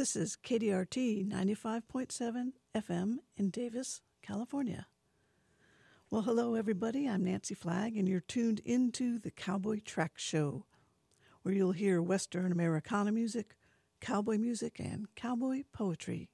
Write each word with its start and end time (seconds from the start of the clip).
This 0.00 0.16
is 0.16 0.38
KDRT 0.42 1.28
95.7 1.28 2.52
FM 2.74 3.16
in 3.36 3.50
Davis, 3.50 4.00
California. 4.22 4.86
Well, 6.10 6.22
hello, 6.22 6.54
everybody. 6.54 7.06
I'm 7.06 7.22
Nancy 7.22 7.54
Flagg, 7.54 7.98
and 7.98 8.08
you're 8.08 8.20
tuned 8.20 8.60
into 8.64 9.18
the 9.18 9.30
Cowboy 9.30 9.80
Track 9.84 10.12
Show, 10.16 10.64
where 11.42 11.54
you'll 11.54 11.72
hear 11.72 12.00
Western 12.00 12.50
Americana 12.50 13.12
music, 13.12 13.56
cowboy 14.00 14.38
music, 14.38 14.80
and 14.80 15.14
cowboy 15.16 15.64
poetry. 15.70 16.30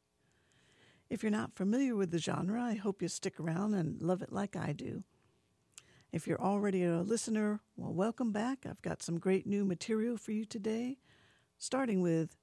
If 1.11 1.25
you're 1.25 1.33
not 1.33 1.57
familiar 1.57 1.97
with 1.97 2.13
the 2.13 2.21
genre, 2.21 2.63
I 2.63 2.75
hope 2.75 3.03
you 3.03 3.09
stick 3.09 3.41
around 3.41 3.75
and 3.75 4.01
love 4.01 4.23
it 4.23 4.33
like 4.33 4.55
I 4.55 4.75
do. 4.75 5.03
If 6.13 6.29
you're 6.29 6.41
already 6.41 6.85
a 6.85 7.01
listener, 7.01 7.63
well, 7.77 7.93
welcome 7.93 8.31
back. 8.31 8.65
I've 8.65 8.83
got 8.83 9.03
some 9.03 9.19
great 9.19 9.45
new 9.45 9.65
material 9.65 10.17
for 10.17 10.31
you 10.31 10.45
today, 10.45 10.99
starting 11.59 12.01
with 12.01 12.37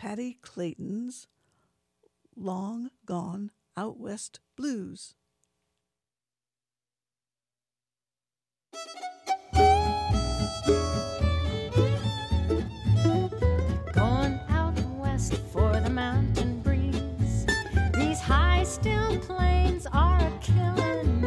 Patty 0.00 0.38
Clayton's 0.40 1.28
Long 2.34 2.88
Gone 3.04 3.50
Out 3.76 4.00
West 4.00 4.40
Blues. 4.56 5.12
Going 13.92 14.40
out 14.48 14.80
west 14.96 15.36
for 15.52 15.78
the 15.80 15.90
mountain 15.90 16.62
breeze. 16.62 17.44
These 17.92 18.20
high, 18.20 18.64
still 18.64 19.18
plains 19.18 19.86
are 19.92 20.18
a 20.18 20.38
killing. 20.40 21.19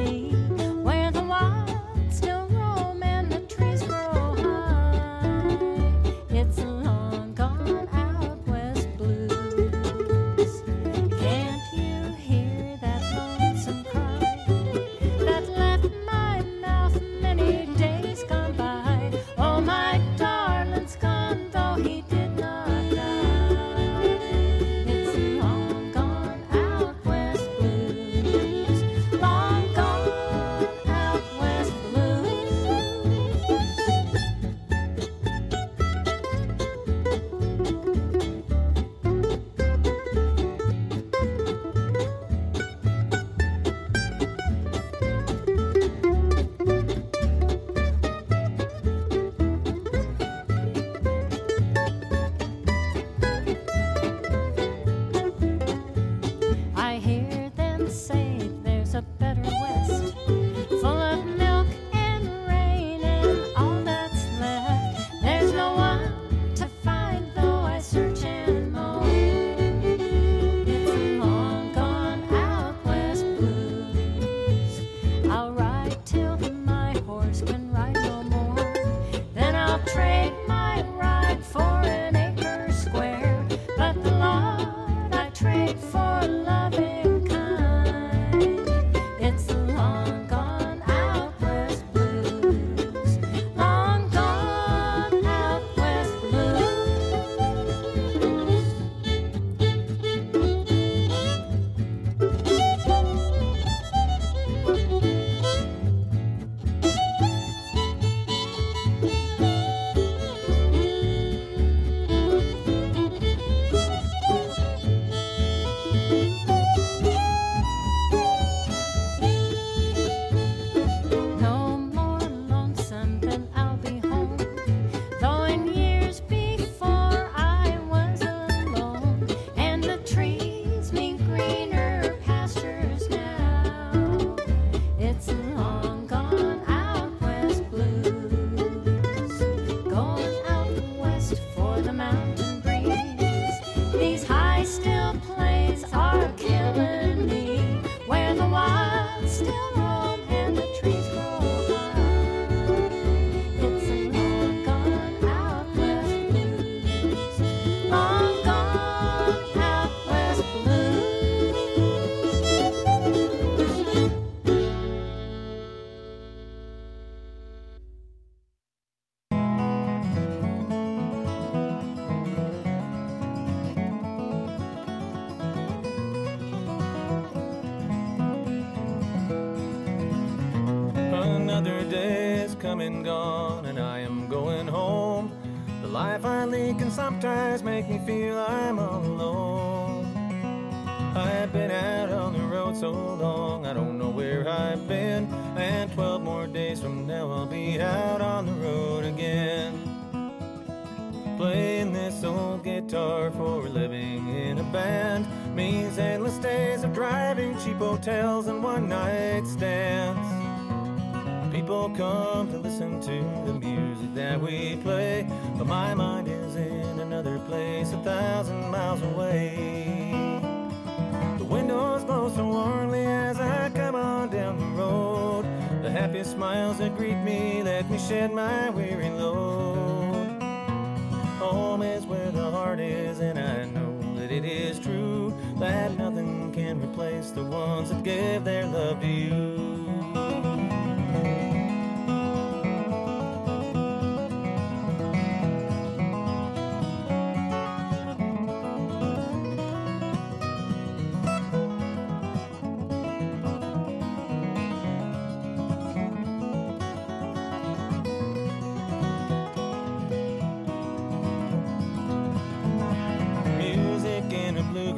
shed 228.08 228.34
my 228.34 228.70
weary 228.70 229.13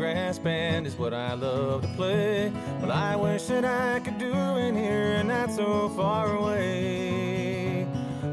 bluegrass 0.05 0.37
band 0.37 0.85
is 0.85 0.95
what 0.95 1.15
I 1.15 1.33
love 1.33 1.81
to 1.81 1.87
play. 1.95 2.51
Well, 2.79 2.91
I 2.91 3.15
wish 3.15 3.45
that 3.45 3.65
I 3.65 3.99
could 4.01 4.19
do 4.19 4.31
it 4.31 4.75
here 4.75 5.15
and 5.17 5.29
not 5.29 5.51
so 5.51 5.89
far 5.89 6.35
away. 6.37 7.87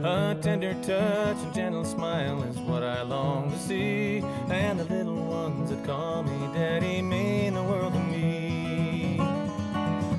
A 0.04 0.36
tender 0.42 0.74
touch 0.82 1.38
and 1.38 1.54
gentle 1.54 1.86
smile 1.86 2.42
is 2.42 2.58
what 2.58 2.82
I 2.82 3.00
long 3.02 3.50
to 3.52 3.58
see. 3.58 4.18
And 4.50 4.80
the 4.80 4.84
little 4.84 5.24
ones 5.24 5.70
that 5.70 5.82
call 5.84 6.22
me 6.24 6.54
daddy 6.54 7.00
mean 7.00 7.54
the 7.54 7.62
world 7.62 7.94
to 7.94 8.00
me. 8.00 9.16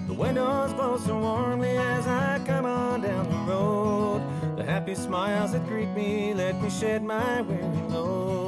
The 0.07 0.13
windows 0.13 0.73
blow 0.73 0.97
so 0.97 1.19
warmly 1.19 1.77
as 1.77 2.07
I 2.07 2.41
come 2.47 2.65
on 2.65 3.01
down 3.01 3.29
the 3.29 3.51
road. 3.51 4.23
The 4.57 4.63
happy 4.63 4.95
smiles 4.95 5.51
that 5.51 5.67
greet 5.67 5.89
me 5.89 6.33
let 6.33 6.59
me 6.59 6.71
shed 6.71 7.03
my 7.03 7.41
weary 7.41 7.89
load. 7.89 8.42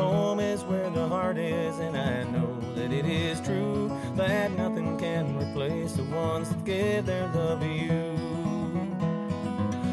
Home 0.00 0.40
is 0.40 0.62
where 0.64 0.88
the 0.88 1.06
heart 1.06 1.36
is, 1.36 1.78
and 1.78 1.94
I 1.94 2.24
know 2.24 2.58
that 2.74 2.90
it 2.90 3.04
is 3.04 3.38
true 3.42 3.94
that 4.16 4.50
nothing 4.52 4.98
can 4.98 5.36
replace 5.36 5.92
the 5.92 6.04
ones 6.04 6.48
that 6.48 6.64
give 6.64 7.04
their 7.04 7.28
love 7.34 7.60
to 7.60 7.68
you. 7.68 8.16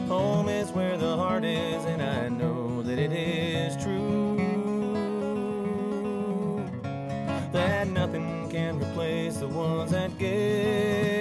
Home 0.07 0.47
is 0.47 0.71
where 0.71 0.97
the 0.97 1.17
heart 1.17 1.43
is, 1.43 1.83
and 1.83 2.01
I 2.01 2.29
know 2.29 2.81
that 2.83 2.97
it 2.97 3.11
is 3.11 3.75
true. 3.83 4.37
That 7.51 7.89
nothing 7.89 8.49
can 8.49 8.79
replace 8.79 9.35
the 9.37 9.49
ones 9.49 9.91
that 9.91 10.17
give 10.17 11.16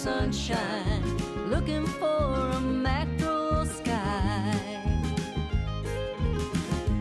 sunshine. 0.00 1.02
Looking 1.50 1.86
for 1.86 2.50
a 2.54 2.58
mackerel 2.58 3.66
sky. 3.66 4.58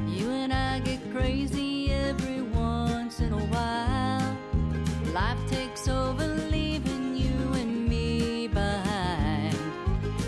You 0.06 0.30
and 0.32 0.52
I 0.52 0.82
get 0.82 1.00
crazy 1.14 1.94
every 1.94 2.42
once 2.42 3.22
in 3.22 3.32
a 3.32 3.46
while. 3.54 4.38
Life 5.14 5.40
takes 5.50 5.88
over, 5.88 6.28
leaving 6.52 7.16
you 7.16 7.54
and 7.54 7.88
me 7.88 8.50
behind. 8.50 9.56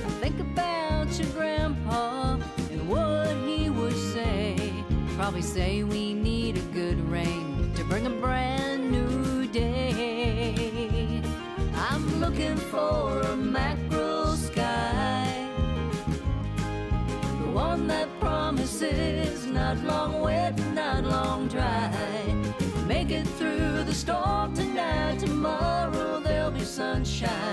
I 0.05 0.09
think 0.21 0.39
about 0.39 1.09
your 1.19 1.29
grandpa 1.31 2.37
and 2.71 2.87
what 2.87 3.35
he 3.45 3.69
would 3.69 3.97
say. 4.13 4.73
Probably 5.17 5.41
say 5.41 5.83
for 12.71 13.19
a 13.23 13.35
mackerel 13.35 14.27
sky. 14.37 15.45
The 17.43 17.51
one 17.51 17.85
that 17.87 18.07
promises 18.21 19.45
not 19.45 19.77
long 19.83 20.21
wet, 20.21 20.57
not 20.73 21.03
long 21.03 21.49
dry. 21.49 21.91
Make 22.87 23.11
it 23.11 23.27
through 23.37 23.83
the 23.83 23.93
storm 23.93 24.55
tonight, 24.55 25.19
tomorrow 25.19 26.21
there'll 26.21 26.51
be 26.51 26.63
sunshine. 26.63 27.50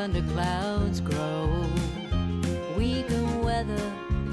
Dark 0.00 0.12
the 0.12 0.20
thunder 0.20 0.32
clouds 0.32 1.00
grow, 1.00 1.66
we 2.76 3.02
can 3.02 3.42
weather 3.42 3.78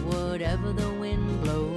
whatever 0.06 0.72
the 0.72 0.90
wind 0.94 1.42
blows 1.44 1.77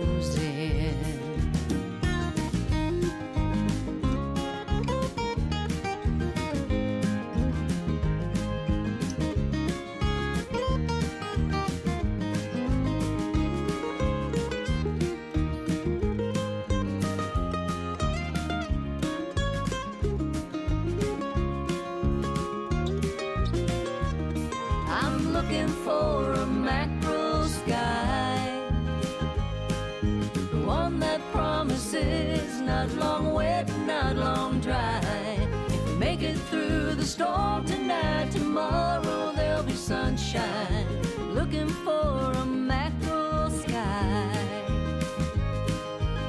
sunshine. 39.91 40.87
Looking 41.35 41.69
for 41.69 42.31
a 42.31 42.47
mackerel 42.47 43.51
sky. 43.51 44.31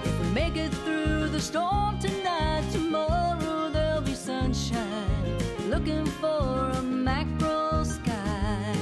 If 0.04 0.20
we 0.20 0.28
make 0.30 0.56
it 0.56 0.74
through 0.84 1.30
the 1.30 1.40
storm 1.40 2.00
tonight, 2.00 2.64
tomorrow 2.72 3.70
there'll 3.70 4.02
be 4.02 4.16
sunshine. 4.16 5.38
Looking 5.70 6.08
for 6.08 6.72
a 6.74 6.82
mackerel 6.82 7.86
sky. 7.86 8.76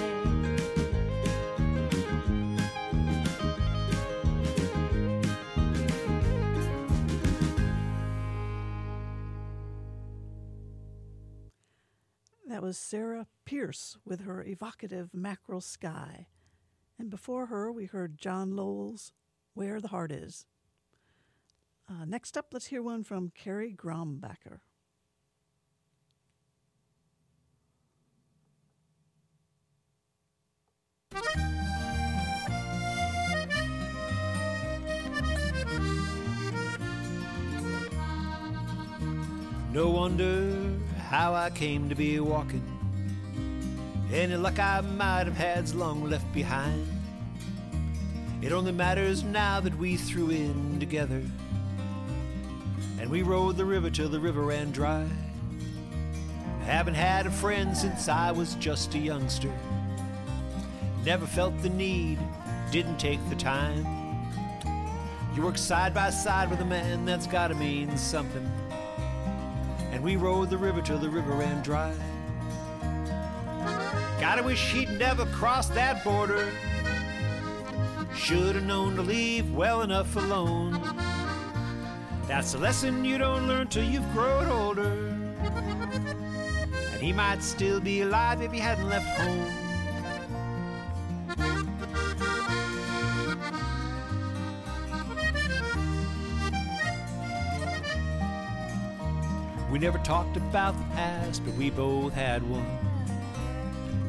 That 12.47 12.61
was 12.61 12.77
Sarah 12.77 13.27
Pierce 13.49 13.97
with 14.05 14.25
her 14.25 14.43
evocative 14.43 15.09
Mackerel 15.11 15.59
Sky. 15.59 16.27
And 16.99 17.09
before 17.09 17.47
her, 17.47 17.71
we 17.71 17.87
heard 17.87 18.19
John 18.19 18.55
Lowell's 18.55 19.11
Where 19.55 19.81
the 19.81 19.87
Heart 19.87 20.11
Is. 20.11 20.45
Uh, 21.89 22.05
next 22.05 22.37
up, 22.37 22.49
let's 22.53 22.67
hear 22.67 22.83
one 22.83 23.03
from 23.03 23.31
Kerry 23.33 23.73
Grombacher. 23.75 24.59
No 39.73 39.89
wonder 39.89 40.71
how 40.99 41.33
I 41.33 41.49
came 41.49 41.89
to 41.89 41.95
be 41.95 42.19
walking. 42.19 42.78
Any 44.11 44.35
luck 44.37 44.57
I 44.57 44.81
might 44.81 45.27
have 45.27 45.37
had's 45.37 45.75
long 45.75 46.09
left 46.09 46.31
behind. 46.33 46.87
It 48.41 48.51
only 48.51 48.71
matters 48.71 49.23
now 49.23 49.59
that 49.59 49.77
we 49.77 49.97
threw 49.97 50.31
in 50.31 50.79
together. 50.79 51.21
And 52.99 53.09
we 53.09 53.21
rode 53.21 53.55
the 53.55 53.65
river 53.65 53.91
till 53.91 54.09
the 54.09 54.19
river 54.19 54.41
ran 54.41 54.71
dry. 54.71 55.05
Haven't 56.61 56.95
had 56.95 57.27
a 57.27 57.31
friend 57.31 57.77
since 57.77 58.09
I 58.09 58.31
was 58.31 58.55
just 58.55 58.95
a 58.95 58.97
youngster. 58.97 59.51
Never 61.05 61.27
felt 61.27 61.61
the 61.61 61.69
need, 61.69 62.17
didn't 62.71 62.97
take 62.97 63.19
the 63.29 63.35
time. 63.35 63.85
You 65.35 65.43
work 65.43 65.57
side 65.57 65.93
by 65.93 66.09
side 66.09 66.49
with 66.49 66.61
a 66.61 66.65
man 66.65 67.05
that's 67.05 67.27
gotta 67.27 67.53
mean 67.53 67.95
something. 67.95 68.49
And 69.91 70.03
we 70.03 70.15
rode 70.15 70.49
the 70.49 70.57
river 70.57 70.81
till 70.81 70.97
the 70.97 71.09
river 71.09 71.31
ran 71.31 71.61
dry. 71.61 71.93
Gotta 74.19 74.43
wish 74.43 74.73
he'd 74.73 74.91
never 74.99 75.25
crossed 75.27 75.73
that 75.75 76.03
border. 76.03 76.51
Should 78.13 78.55
have 78.55 78.65
known 78.65 78.97
to 78.97 79.01
leave 79.01 79.49
well 79.53 79.81
enough 79.81 80.13
alone. 80.17 80.81
That's 82.27 82.53
a 82.53 82.57
lesson 82.57 83.05
you 83.05 83.17
don't 83.17 83.47
learn 83.47 83.67
till 83.69 83.83
you've 83.83 84.11
grown 84.11 84.47
older. 84.47 84.91
And 86.93 87.01
he 87.01 87.13
might 87.13 87.41
still 87.41 87.79
be 87.79 88.01
alive 88.01 88.41
if 88.41 88.51
he 88.51 88.59
hadn't 88.59 88.89
left 88.89 89.07
home. 89.19 89.45
We 99.71 99.79
never 99.79 99.97
talked 99.99 100.35
about 100.35 100.77
the 100.77 100.95
past, 100.95 101.45
but 101.45 101.53
we 101.53 101.69
both 101.69 102.13
had 102.13 102.43
one. 102.49 102.88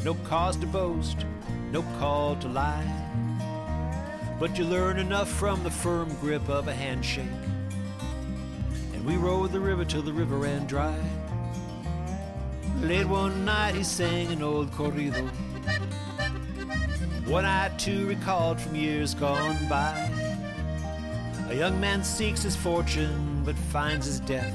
No 0.03 0.15
cause 0.15 0.57
to 0.57 0.67
boast, 0.67 1.27
no 1.73 1.83
call 1.99 2.35
to 2.37 2.49
lie. 2.49 2.87
But 4.39 4.57
you 4.57 4.65
learn 4.65 4.99
enough 4.99 5.29
from 5.29 5.63
the 5.63 5.71
firm 5.71 6.15
grip 6.23 6.49
of 6.49 6.69
a 6.69 6.73
handshake. 6.73 7.27
And 8.95 9.05
we 9.05 9.17
rode 9.17 9.53
the 9.53 9.61
river 9.61 9.85
till 9.85 10.01
the 10.01 10.13
river 10.13 10.39
ran 10.39 10.67
dry. 10.67 10.99
Late 12.81 13.07
one 13.07 13.45
night 13.45 13.75
he 13.75 13.83
sang 13.85 14.29
an 14.29 14.43
old 14.43 14.71
corrido. 14.73 15.29
One 17.29 17.45
I 17.45 17.69
too 17.77 18.07
recalled 18.07 18.59
from 18.59 18.77
years 18.77 19.13
gone 19.13 19.69
by. 19.69 20.11
A 21.51 21.55
young 21.55 21.79
man 21.79 22.03
seeks 22.05 22.43
his 22.43 22.57
fortune 22.57 23.43
but 23.45 23.55
finds 23.55 24.07
his 24.07 24.21
death. 24.21 24.55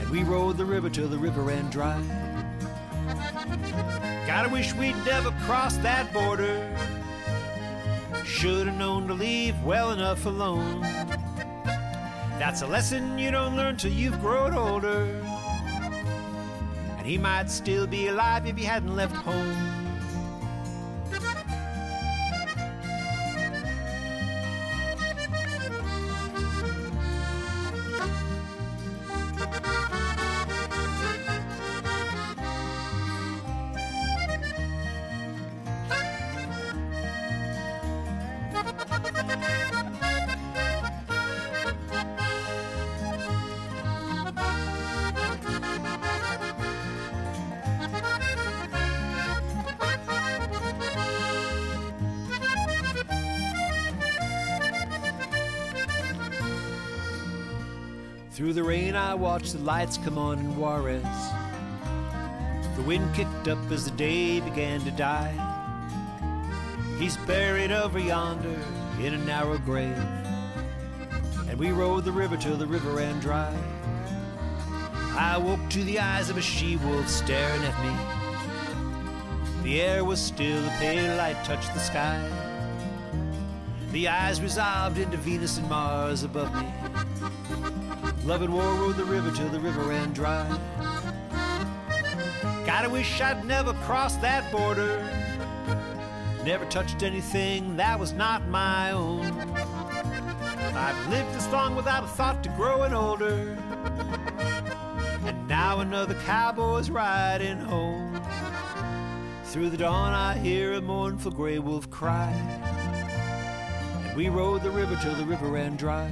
And 0.00 0.08
we 0.08 0.22
rode 0.22 0.56
the 0.56 0.64
river 0.64 0.88
till 0.88 1.08
the 1.08 1.18
river 1.18 1.42
ran 1.42 1.68
dry. 1.68 2.25
Gotta 4.36 4.50
wish 4.50 4.74
we'd 4.74 5.02
never 5.06 5.30
crossed 5.46 5.82
that 5.82 6.12
border. 6.12 6.70
Should 8.22 8.66
have 8.66 8.76
known 8.76 9.08
to 9.08 9.14
leave 9.14 9.58
well 9.62 9.92
enough 9.92 10.26
alone. 10.26 10.82
That's 12.38 12.60
a 12.60 12.66
lesson 12.66 13.16
you 13.16 13.30
don't 13.30 13.56
learn 13.56 13.78
till 13.78 13.92
you've 13.92 14.20
grown 14.20 14.52
older. 14.52 15.24
And 16.98 17.06
he 17.06 17.16
might 17.16 17.50
still 17.50 17.86
be 17.86 18.08
alive 18.08 18.44
if 18.44 18.58
he 18.58 18.64
hadn't 18.64 18.94
left 18.94 19.16
home. 19.16 19.85
Watched 59.16 59.52
the 59.52 59.58
lights 59.60 59.96
come 59.96 60.18
on 60.18 60.38
in 60.38 60.56
Juarez. 60.56 61.02
The 62.76 62.82
wind 62.82 63.14
kicked 63.14 63.48
up 63.48 63.58
as 63.70 63.86
the 63.86 63.90
day 63.92 64.40
began 64.40 64.80
to 64.80 64.90
die. 64.90 65.34
He's 66.98 67.16
buried 67.18 67.72
over 67.72 67.98
yonder 67.98 68.60
in 69.00 69.14
a 69.14 69.18
narrow 69.18 69.58
grave. 69.58 69.96
And 71.48 71.58
we 71.58 71.70
rode 71.70 72.04
the 72.04 72.12
river 72.12 72.36
till 72.36 72.56
the 72.56 72.66
river 72.66 72.92
ran 72.92 73.18
dry. 73.20 73.56
I 75.18 75.38
woke 75.38 75.66
to 75.70 75.82
the 75.84 75.98
eyes 75.98 76.28
of 76.28 76.36
a 76.36 76.42
she 76.42 76.76
wolf 76.76 77.08
staring 77.08 77.62
at 77.62 77.82
me. 77.82 79.62
The 79.62 79.80
air 79.80 80.04
was 80.04 80.20
still, 80.20 80.62
the 80.62 80.70
pale 80.78 81.16
light 81.16 81.42
touched 81.44 81.72
the 81.72 81.80
sky. 81.80 82.30
The 83.92 84.08
eyes 84.08 84.42
resolved 84.42 84.98
into 84.98 85.16
Venus 85.16 85.56
and 85.56 85.68
Mars 85.70 86.22
above 86.22 86.54
me. 86.54 86.85
Love 88.26 88.42
and 88.42 88.52
war 88.52 88.74
rode 88.74 88.96
the 88.96 89.04
river 89.04 89.30
till 89.30 89.48
the 89.50 89.60
river 89.60 89.82
ran 89.82 90.12
dry. 90.12 90.44
Gotta 92.66 92.90
wish 92.90 93.20
I'd 93.20 93.44
never 93.44 93.72
crossed 93.84 94.20
that 94.20 94.50
border. 94.50 95.00
Never 96.44 96.64
touched 96.64 97.04
anything 97.04 97.76
that 97.76 98.00
was 98.00 98.12
not 98.12 98.48
my 98.48 98.90
own. 98.90 99.26
I've 100.74 101.08
lived 101.08 101.32
this 101.36 101.48
long 101.52 101.76
without 101.76 102.02
a 102.02 102.08
thought 102.08 102.42
to 102.42 102.48
growing 102.50 102.92
older. 102.92 103.56
And 105.24 105.46
now 105.46 105.78
another 105.78 106.14
cowboy's 106.26 106.90
riding 106.90 107.58
home. 107.58 108.20
Through 109.44 109.70
the 109.70 109.76
dawn, 109.76 110.12
I 110.12 110.36
hear 110.36 110.72
a 110.72 110.80
mournful 110.80 111.30
gray 111.30 111.60
wolf 111.60 111.88
cry. 111.90 112.32
And 114.04 114.16
we 114.16 114.30
rode 114.30 114.64
the 114.64 114.70
river 114.72 114.98
till 115.00 115.14
the 115.14 115.24
river 115.24 115.46
ran 115.46 115.76
dry. 115.76 116.10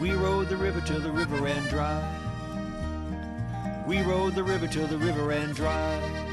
We 0.00 0.12
rode 0.12 0.48
the 0.48 0.56
river 0.56 0.80
till 0.80 0.98
the 0.98 1.10
river 1.10 1.36
ran 1.36 1.62
dry. 1.68 2.02
We 3.86 4.00
rode 4.00 4.34
the 4.34 4.42
river 4.42 4.66
till 4.66 4.86
the 4.86 4.96
river 4.96 5.24
ran 5.24 5.52
dry. 5.52 6.29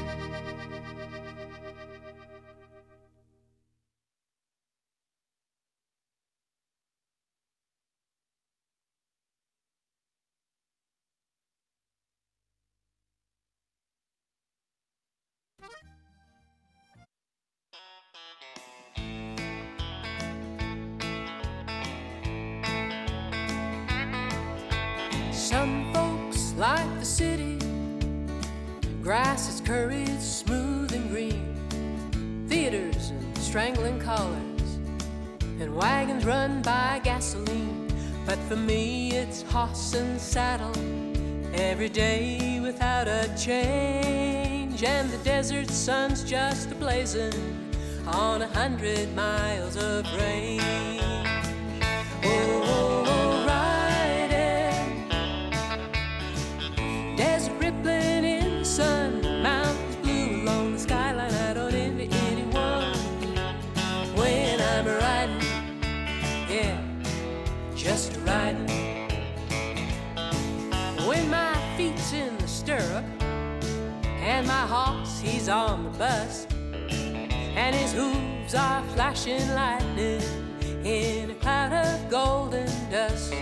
Strangling 33.58 33.98
collars. 33.98 34.78
And 35.58 35.74
wagons 35.74 36.24
run 36.24 36.62
by 36.62 37.00
gasoline. 37.02 37.88
But 38.24 38.38
for 38.48 38.54
me, 38.54 39.10
it's 39.10 39.42
horse 39.42 39.94
and 39.94 40.20
saddle. 40.20 40.76
Every 41.52 41.88
day 41.88 42.60
without 42.62 43.08
a 43.08 43.28
change. 43.36 44.84
And 44.84 45.10
the 45.10 45.18
desert 45.24 45.70
sun's 45.70 46.22
just 46.22 46.70
a 46.70 46.76
blazing 46.76 47.34
on 48.06 48.42
a 48.42 48.46
hundred 48.46 49.12
miles 49.16 49.74
of 49.76 50.04
range. 50.20 50.62
Oh, 52.22 52.62
oh, 52.64 53.04
oh, 53.08 53.44
riding. 54.28 55.08
Desert 57.16 57.58
on 75.48 75.84
the 75.84 75.90
bus, 75.90 76.46
and 76.52 77.74
his 77.74 77.92
hooves 77.92 78.54
are 78.54 78.82
flashing 78.94 79.46
lightning 79.54 80.22
in 80.84 81.30
a 81.30 81.34
cloud 81.34 81.72
of 81.72 82.10
golden 82.10 82.66
dust. 82.90 83.32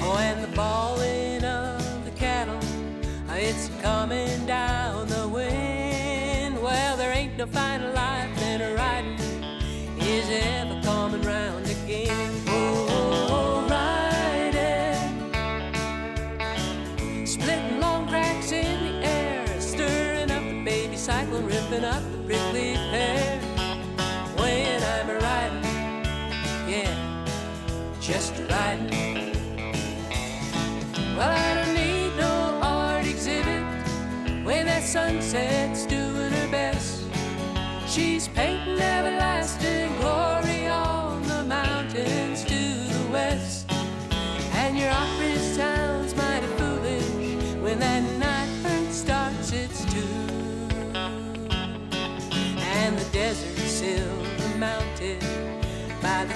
Oh, 0.00 0.16
and 0.18 0.42
the 0.42 0.54
bawling 0.54 1.42
of 1.44 2.04
the 2.04 2.10
cattle, 2.12 2.60
it's 3.30 3.70
coming 3.80 4.44
down 4.46 5.08
the 5.08 5.28
wind. 5.28 6.60
Well, 6.62 6.96
there 6.96 7.12
ain't 7.12 7.36
no 7.38 7.46
finer 7.46 7.92
life 7.92 8.38
than 8.38 8.60
a 8.60 8.74
riding 8.74 9.18
is 10.00 10.28
ever 10.30 10.80
coming 10.82 11.22
round 11.22 11.66
again. 11.66 12.41
puffing 21.72 21.84
up 21.84 22.02
the 22.12 22.18
prickly 22.26 22.74
pear 22.90 23.40
when 24.36 24.82
I'm 24.82 25.10
a 25.10 25.18
riding, 25.18 25.64
yeah, 26.68 27.24
just 28.00 28.34
riding. 28.50 29.32
Well, 31.16 31.30
I 31.30 31.54
don't 31.54 31.74
need 31.74 32.16
no 32.18 32.60
art 32.62 33.06
exhibit 33.06 33.62
when 34.44 34.66
that 34.66 34.82
sunset's 34.82 35.86
due. 35.86 36.11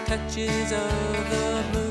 Touches 0.07 0.71
of 0.71 1.31
the 1.31 1.65
moon. 1.73 1.86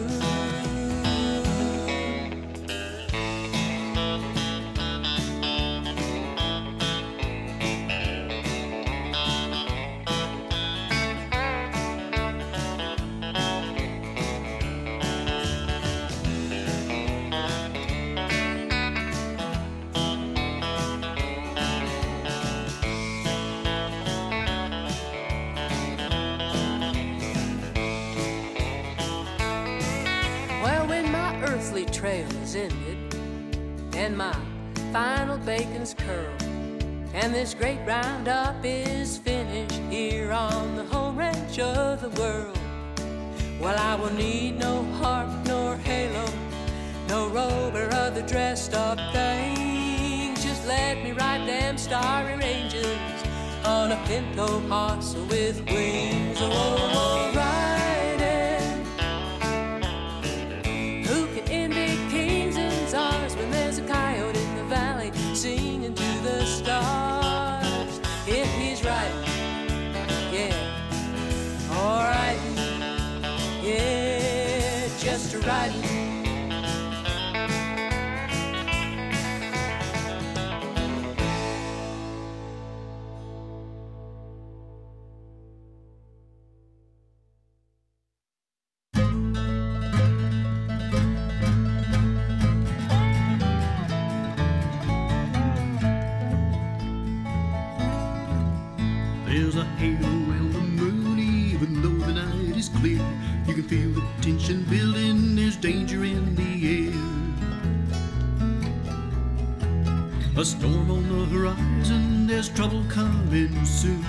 Ended 32.55 33.15
and 33.95 34.17
my 34.17 34.35
final 34.91 35.37
bacon's 35.39 35.93
curled, 35.93 36.43
and 37.13 37.33
this 37.33 37.53
great 37.53 37.79
roundup 37.85 38.55
is 38.63 39.17
finished 39.17 39.81
here 39.89 40.31
on 40.31 40.75
the 40.75 40.83
home 40.85 41.17
ranch 41.17 41.59
of 41.59 42.01
the 42.01 42.09
world, 42.21 42.57
well, 43.59 43.77
I 43.77 43.95
will 43.95 44.13
need 44.13 44.59
no 44.59 44.83
harp 44.99 45.29
nor 45.47 45.77
halo, 45.77 46.25
no 47.07 47.29
robe 47.29 47.75
or 47.75 47.89
other 47.93 48.21
dressed 48.21 48.73
up 48.73 48.99
things. 49.13 50.43
Just 50.43 50.67
let 50.67 51.01
me 51.03 51.13
ride 51.13 51.47
them 51.47 51.77
starry 51.77 52.37
ranges 52.37 52.97
on 53.63 53.91
a 53.91 54.03
pinto 54.07 54.59
horse 54.67 55.15
with 55.29 55.65
wings. 55.69 56.37
Oh, 56.41 56.51
oh, 56.51 56.91
oh. 56.93 57.14
Just 75.45 75.84
danger 105.85 106.03
in 106.03 106.35
the 106.35 106.87
air. 106.87 106.93
A 110.37 110.45
storm 110.45 110.89
on 110.89 111.03
the 111.07 111.25
horizon, 111.25 112.27
there's 112.27 112.49
trouble 112.49 112.83
coming 112.89 113.65
soon. 113.65 114.03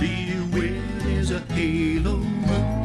Beware, 0.00 0.82
there's 1.04 1.30
a 1.30 1.40
halo 1.54 2.16
moon. 2.16 2.76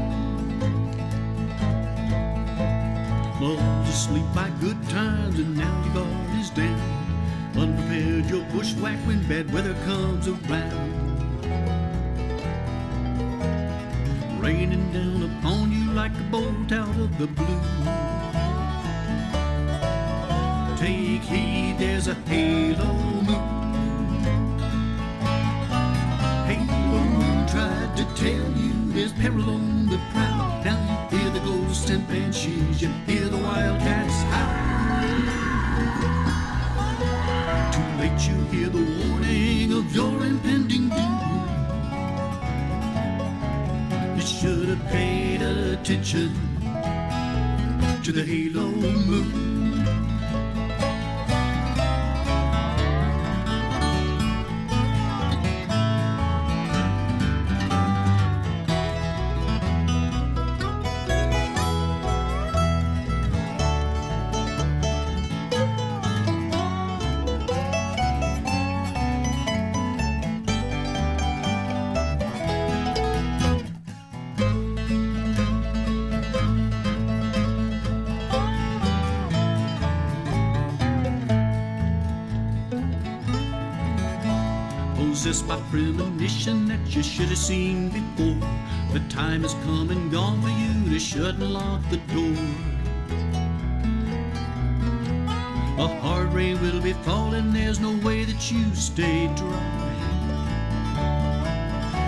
Love's 3.41 3.89
asleep 3.89 4.25
by 4.35 4.51
good 4.61 4.81
times, 4.89 5.39
and 5.39 5.57
now 5.57 5.83
your 5.85 5.93
guard 5.95 6.39
is 6.39 6.49
down. 6.51 6.79
Unprepared, 7.57 8.25
you'll 8.29 8.45
bushwhack 8.53 8.99
when 9.07 9.27
bad 9.27 9.51
weather 9.51 9.75
comes 9.85 10.27
around. 10.27 10.93
Raining 14.39 14.91
down 14.93 15.23
upon 15.23 15.71
you 15.71 15.84
like 15.95 16.11
a 16.11 16.23
bolt 16.23 16.71
out 16.73 16.89
of 16.89 17.17
the 17.17 17.25
blue. 17.25 17.61
Take 20.75 21.23
heed, 21.23 21.77
there's 21.79 22.07
a 22.09 22.15
halo 22.27 22.91
moon. 23.23 24.23
Halo 26.49 26.99
moon 26.99 27.47
tried 27.47 27.95
to 27.95 28.03
tell 28.13 28.51
you 28.59 28.73
there's 28.91 29.13
peril 29.13 29.49
on 29.51 29.85
the 29.85 29.97
prowl. 30.11 30.63
Now 30.65 31.09
you 31.11 31.17
hear 31.17 31.29
the 31.29 31.39
ghosts 31.39 31.89
and 31.89 32.05
banshees, 32.09 32.81
you 32.81 32.89
hear 33.07 33.29
the 33.29 33.37
wildcats 33.37 34.21
howl. 34.33 34.65
Too 37.71 37.89
late, 38.01 38.19
you 38.27 38.35
hear 38.51 38.69
the 38.69 38.83
warning 38.99 39.71
of 39.71 39.95
your 39.95 40.25
impending 40.25 40.89
doom. 40.89 41.34
Should 44.45 44.69
have 44.69 44.85
paid 44.89 45.41
attention 45.41 46.29
to 48.03 48.11
the 48.11 48.23
halo 48.23 48.67
moon. 48.67 49.54
Premonition 86.25 86.67
that 86.67 86.95
you 86.95 87.03
should 87.03 87.27
have 87.27 87.37
seen 87.37 87.89
before. 87.89 88.49
The 88.93 88.99
time 89.09 89.43
has 89.43 89.53
come 89.65 89.91
and 89.91 90.11
gone 90.11 90.41
for 90.41 90.49
you 90.49 90.91
to 90.91 90.99
shut 90.99 91.35
and 91.35 91.53
lock 91.53 91.81
the 91.91 91.97
door. 92.13 92.35
A 95.77 95.87
hard 96.01 96.33
rain 96.33 96.59
will 96.61 96.81
be 96.81 96.93
falling, 96.93 97.53
there's 97.53 97.79
no 97.79 97.91
way 98.03 98.23
that 98.23 98.51
you 98.51 98.73
stay 98.73 99.27
dry. 99.35 99.83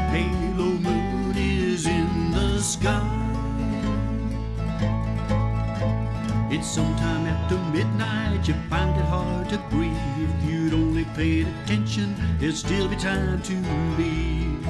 Halo 0.09 0.69
moon 0.87 1.35
is 1.37 1.85
in 1.85 2.31
the 2.31 2.59
sky. 2.59 3.13
It's 6.49 6.67
sometime 6.67 7.27
after 7.27 7.57
midnight, 7.71 8.47
you 8.47 8.55
find 8.67 8.97
it 8.97 9.05
hard 9.05 9.49
to 9.49 9.59
breathe. 9.69 9.86
Paid 11.17 11.47
attention, 11.47 12.15
there'd 12.37 12.55
still 12.55 12.87
be 12.87 12.95
time 12.95 13.41
to 13.41 13.53
leave. 13.97 14.63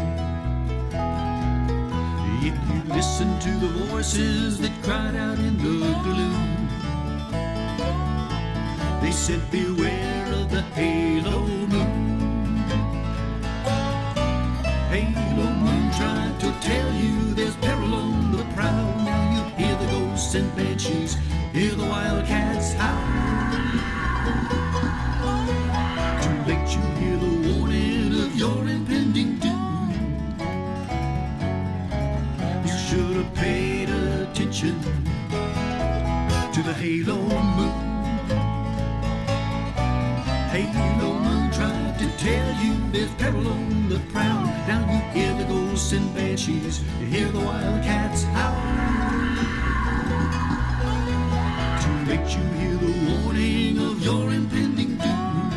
If 2.39 2.55
you 2.69 2.93
listen 2.95 3.37
to 3.37 3.49
the 3.49 3.67
voices 3.87 4.57
that 4.61 4.71
cried 4.81 5.17
out 5.17 5.37
in 5.39 5.57
the 5.57 5.93
gloom, 6.03 6.69
they 9.01 9.11
said, 9.11 9.41
Beware 9.51 10.25
of 10.35 10.49
the 10.49 10.61
halo 10.71 11.41
moon. 11.67 12.57
Halo 14.87 15.51
moon 15.51 15.91
tried 15.99 16.39
to 16.39 16.49
tell 16.61 16.93
you 16.93 17.33
there's 17.33 17.57
peril 17.57 17.93
on 17.93 18.31
the 18.31 18.45
prowl. 18.55 18.95
Now 19.03 19.35
you 19.35 19.65
hear 19.65 19.75
the 19.75 19.85
ghosts 19.87 20.33
and 20.33 20.55
banshees, 20.55 21.17
hear 21.51 21.75
the 21.75 21.83
wildcats 21.83 22.71
howl. 22.71 23.06
Halo 36.87 37.17
moon. 37.57 37.73
halo 40.53 41.09
moon 41.25 41.51
tried 41.51 41.99
to 41.99 42.07
tell 42.17 42.49
you 42.63 42.75
there's 42.93 43.13
peril 43.15 43.45
on 43.45 43.89
the 43.89 43.99
prowl. 44.11 44.45
Now 44.69 44.81
you 44.93 44.99
hear 45.15 45.33
the 45.37 45.43
ghosts 45.43 45.91
and 45.91 46.07
banshees, 46.15 46.81
you 47.01 47.07
hear 47.07 47.27
the 47.27 47.41
wildcats 47.41 48.23
howl. 48.35 48.55
To 51.83 51.89
make 52.09 52.27
you 52.35 52.43
hear 52.59 52.77
the 52.85 52.93
warning 53.09 53.77
of 53.79 54.01
your 54.01 54.31
impending 54.31 54.95
doom. 55.03 55.51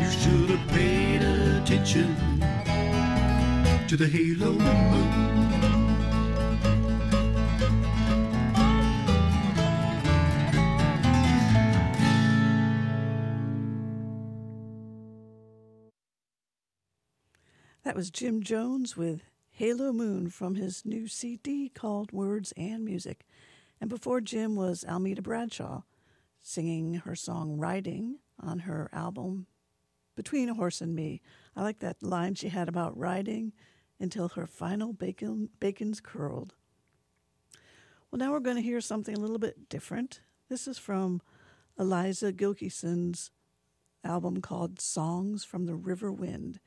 You 0.00 0.10
should 0.20 0.48
have 0.56 0.66
paid 0.68 1.20
attention 1.20 2.16
to 3.88 3.94
the 3.98 4.08
halo 4.08 4.52
moon. 4.52 5.43
That 17.94 17.98
was 17.98 18.10
Jim 18.10 18.42
Jones 18.42 18.96
with 18.96 19.22
Halo 19.52 19.92
Moon 19.92 20.28
from 20.28 20.56
his 20.56 20.84
new 20.84 21.06
CD 21.06 21.68
called 21.68 22.10
Words 22.10 22.52
and 22.56 22.84
Music. 22.84 23.24
And 23.80 23.88
before 23.88 24.20
Jim 24.20 24.56
was 24.56 24.84
Almeda 24.84 25.22
Bradshaw 25.22 25.82
singing 26.42 26.94
her 26.94 27.14
song 27.14 27.56
Riding 27.56 28.18
on 28.40 28.58
her 28.58 28.90
album 28.92 29.46
Between 30.16 30.48
a 30.48 30.54
Horse 30.54 30.80
and 30.80 30.92
Me. 30.92 31.22
I 31.54 31.62
like 31.62 31.78
that 31.78 32.02
line 32.02 32.34
she 32.34 32.48
had 32.48 32.68
about 32.68 32.98
riding 32.98 33.52
until 34.00 34.30
her 34.30 34.48
final 34.48 34.92
bacon, 34.92 35.50
bacon's 35.60 36.00
curled. 36.00 36.54
Well, 38.10 38.18
now 38.18 38.32
we're 38.32 38.40
going 38.40 38.56
to 38.56 38.60
hear 38.60 38.80
something 38.80 39.14
a 39.14 39.20
little 39.20 39.38
bit 39.38 39.68
different. 39.68 40.18
This 40.48 40.66
is 40.66 40.78
from 40.78 41.22
Eliza 41.78 42.32
Gilkyson's 42.32 43.30
album 44.02 44.40
called 44.40 44.80
Songs 44.80 45.44
from 45.44 45.66
the 45.66 45.76
River 45.76 46.10
Wind. 46.10 46.58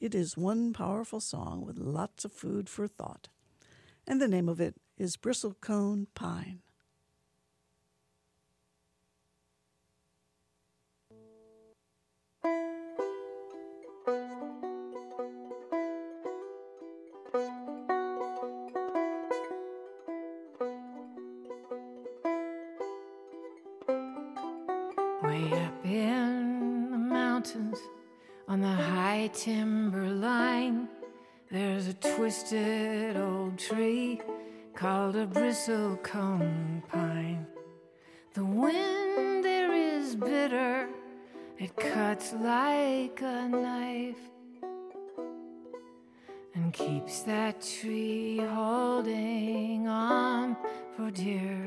It 0.00 0.14
is 0.14 0.34
one 0.34 0.72
powerful 0.72 1.20
song 1.20 1.62
with 1.66 1.78
lots 1.78 2.24
of 2.24 2.32
food 2.32 2.70
for 2.70 2.88
thought. 2.88 3.28
And 4.06 4.20
the 4.20 4.28
name 4.28 4.48
of 4.48 4.58
it 4.58 4.76
is 4.96 5.18
Bristlecone 5.18 6.06
Pine. 6.14 6.60
The 38.34 38.44
wind 38.44 39.44
there 39.44 39.72
is 39.74 40.14
bitter, 40.14 40.88
it 41.58 41.76
cuts 41.76 42.32
like 42.32 43.20
a 43.22 43.48
knife 43.48 44.30
and 46.54 46.72
keeps 46.72 47.22
that 47.22 47.60
tree 47.60 48.38
holding 48.38 49.88
on 49.88 50.56
for 50.96 51.10
dear 51.10 51.59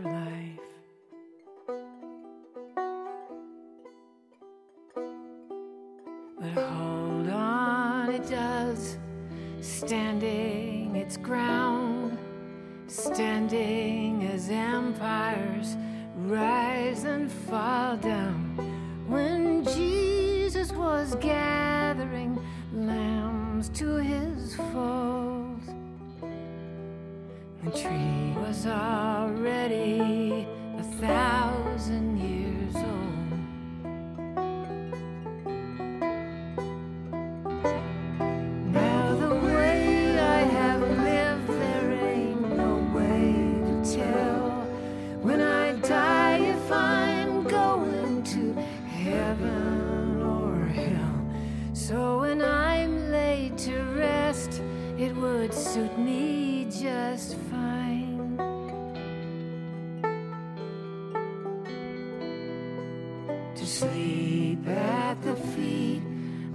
sleep 63.93 64.67
at 64.67 65.21
the 65.21 65.35
feet 65.35 66.01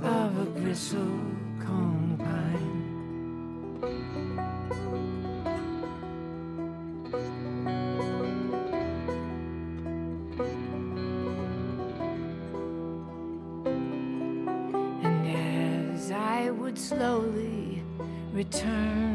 of 0.02 0.38
a 0.38 0.46
bristlecone 0.58 2.18
pine. 2.18 2.84
And 15.04 15.94
as 15.94 16.10
I 16.10 16.50
would 16.50 16.78
slowly 16.78 17.82
return 18.32 19.07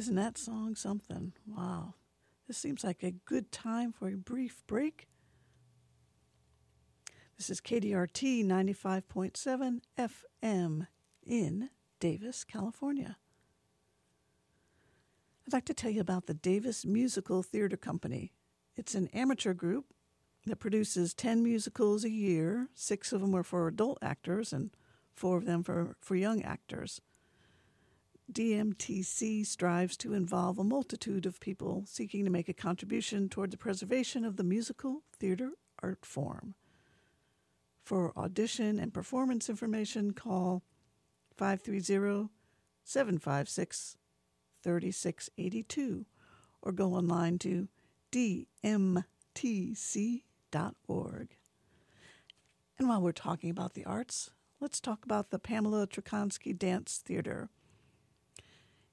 Isn't 0.00 0.14
that 0.14 0.38
song 0.38 0.76
something? 0.76 1.34
Wow. 1.46 1.92
This 2.48 2.56
seems 2.56 2.82
like 2.84 3.02
a 3.02 3.10
good 3.10 3.52
time 3.52 3.92
for 3.92 4.08
a 4.08 4.16
brief 4.16 4.62
break. 4.66 5.08
This 7.36 7.50
is 7.50 7.60
KDRT 7.60 8.46
95.7 8.46 9.80
FM 9.98 10.86
in 11.22 11.68
Davis, 11.98 12.44
California. 12.44 13.18
I'd 15.46 15.52
like 15.52 15.66
to 15.66 15.74
tell 15.74 15.90
you 15.90 16.00
about 16.00 16.24
the 16.24 16.32
Davis 16.32 16.86
Musical 16.86 17.42
Theater 17.42 17.76
Company. 17.76 18.32
It's 18.78 18.94
an 18.94 19.08
amateur 19.08 19.52
group 19.52 19.92
that 20.46 20.56
produces 20.56 21.12
10 21.12 21.42
musicals 21.42 22.04
a 22.04 22.10
year. 22.10 22.70
Six 22.74 23.12
of 23.12 23.20
them 23.20 23.34
are 23.34 23.42
for 23.42 23.68
adult 23.68 23.98
actors 24.00 24.50
and 24.54 24.70
four 25.14 25.36
of 25.36 25.44
them 25.44 25.62
for, 25.62 25.94
for 26.00 26.16
young 26.16 26.40
actors. 26.40 27.02
DMTC 28.32 29.44
strives 29.44 29.96
to 29.98 30.14
involve 30.14 30.58
a 30.58 30.64
multitude 30.64 31.26
of 31.26 31.40
people 31.40 31.84
seeking 31.86 32.24
to 32.24 32.30
make 32.30 32.48
a 32.48 32.54
contribution 32.54 33.28
toward 33.28 33.50
the 33.50 33.56
preservation 33.56 34.24
of 34.24 34.36
the 34.36 34.44
musical 34.44 35.02
theater 35.12 35.52
art 35.82 36.04
form. 36.04 36.54
For 37.82 38.16
audition 38.16 38.78
and 38.78 38.94
performance 38.94 39.48
information, 39.48 40.12
call 40.12 40.62
530 41.36 42.28
756 42.84 43.96
3682 44.62 46.06
or 46.62 46.72
go 46.72 46.94
online 46.94 47.38
to 47.38 47.68
dmtc.org. 48.12 49.04
And 52.78 52.88
while 52.88 53.00
we're 53.02 53.12
talking 53.12 53.50
about 53.50 53.74
the 53.74 53.84
arts, 53.84 54.30
let's 54.60 54.80
talk 54.80 55.04
about 55.04 55.30
the 55.30 55.38
Pamela 55.38 55.86
Trokanski 55.86 56.56
Dance 56.56 57.02
Theater. 57.04 57.50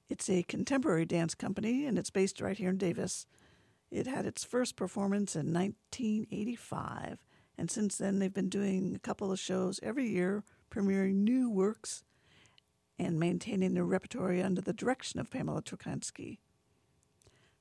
It's 0.08 0.30
a 0.30 0.42
contemporary 0.44 1.04
dance 1.04 1.34
company 1.34 1.86
and 1.86 1.98
it's 1.98 2.10
based 2.10 2.40
right 2.40 2.56
here 2.56 2.70
in 2.70 2.78
Davis. 2.78 3.26
It 3.90 4.06
had 4.06 4.26
its 4.26 4.44
first 4.44 4.76
performance 4.76 5.34
in 5.34 5.52
1985, 5.52 7.24
and 7.56 7.70
since 7.70 7.96
then 7.96 8.18
they've 8.18 8.32
been 8.32 8.50
doing 8.50 8.94
a 8.94 8.98
couple 8.98 9.32
of 9.32 9.38
shows 9.38 9.80
every 9.82 10.08
year, 10.08 10.44
premiering 10.70 11.24
new 11.24 11.50
works 11.50 12.04
and 12.98 13.18
maintaining 13.18 13.74
their 13.74 13.84
repertory 13.84 14.42
under 14.42 14.60
the 14.60 14.72
direction 14.72 15.20
of 15.20 15.30
Pamela 15.30 15.62
Trokanski. 15.62 16.38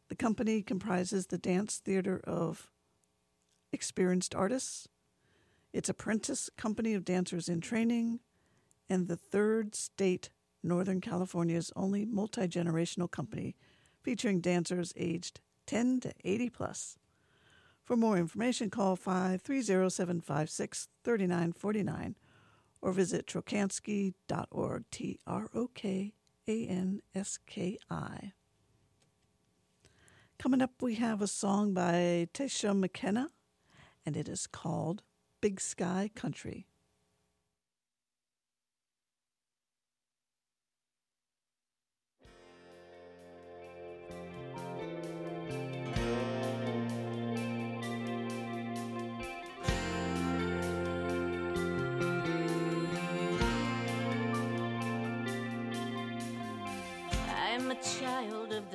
The 0.10 0.16
company 0.16 0.62
comprises 0.62 1.28
the 1.28 1.38
dance 1.38 1.78
theater 1.78 2.22
of 2.24 2.72
experienced 3.72 4.34
artists, 4.34 4.88
its 5.74 5.90
apprentice 5.90 6.50
company 6.58 6.94
of 6.94 7.06
dancers 7.06 7.48
in 7.48 7.62
training, 7.62 8.20
and 8.90 9.08
the 9.08 9.18
third 9.18 9.76
state 9.76 10.30
Northern 10.68 11.02
California's 11.02 11.72
only 11.76 12.06
multi 12.06 12.48
generational 12.48 13.10
company 13.10 13.56
featuring 14.02 14.42
dancers 14.42 14.94
aged 14.96 15.40
10 15.66 16.02
to 16.02 16.14
80 16.24 16.50
plus. 16.50 16.98
For 17.84 17.96
more 17.96 18.18
information, 18.18 18.70
call 18.70 18.96
530 18.96 19.90
756 19.90 20.88
3949 21.04 22.16
or 22.82 22.92
visit 22.92 23.26
trokanski.org, 23.26 24.84
T 24.92 25.20
R 25.26 25.50
O 25.56 25.68
K 25.74 26.14
A 26.48 26.66
N 26.68 27.02
S 27.16 27.40
K 27.46 27.78
I. 27.90 28.34
Coming 30.38 30.62
up, 30.62 30.82
we 30.82 30.96
have 30.96 31.22
a 31.22 31.28
song 31.28 31.74
by 31.74 32.28
Tesha 32.34 32.78
McKenna, 32.78 33.32
and 34.06 34.16
it 34.16 34.30
is 34.30 34.48
called 34.48 35.02
Big 35.42 35.60
Sky 35.60 36.12
Country. 36.14 36.68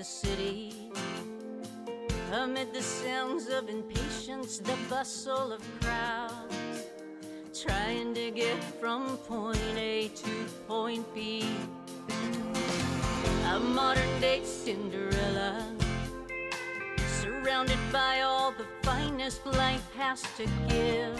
The 0.03 0.09
city. 0.09 0.75
Amid 2.33 2.75
the 2.75 2.83
sounds 2.83 3.47
of 3.47 3.69
impatience, 3.69 4.59
the 4.59 4.77
bustle 4.91 5.53
of 5.53 5.62
crowds, 5.81 6.57
trying 7.55 8.12
to 8.15 8.33
get 8.33 8.59
from 8.81 9.17
point 9.19 9.77
A 9.77 10.09
to 10.09 10.31
point 10.67 11.07
B. 11.15 11.45
A 13.53 13.61
modern 13.61 14.21
day 14.21 14.43
Cinderella, 14.43 15.73
surrounded 17.21 17.79
by 17.93 18.23
all 18.23 18.51
the 18.51 18.67
finest 18.83 19.47
life 19.47 19.88
has 19.97 20.23
to 20.37 20.47
give. 20.69 21.17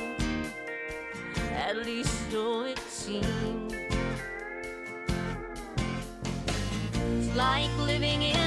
At 1.53 1.77
least 1.87 2.33
so 2.33 2.65
it 2.65 2.81
seems. 2.81 3.75
It's 7.15 7.37
like 7.37 7.71
living 7.79 8.23
in 8.23 8.42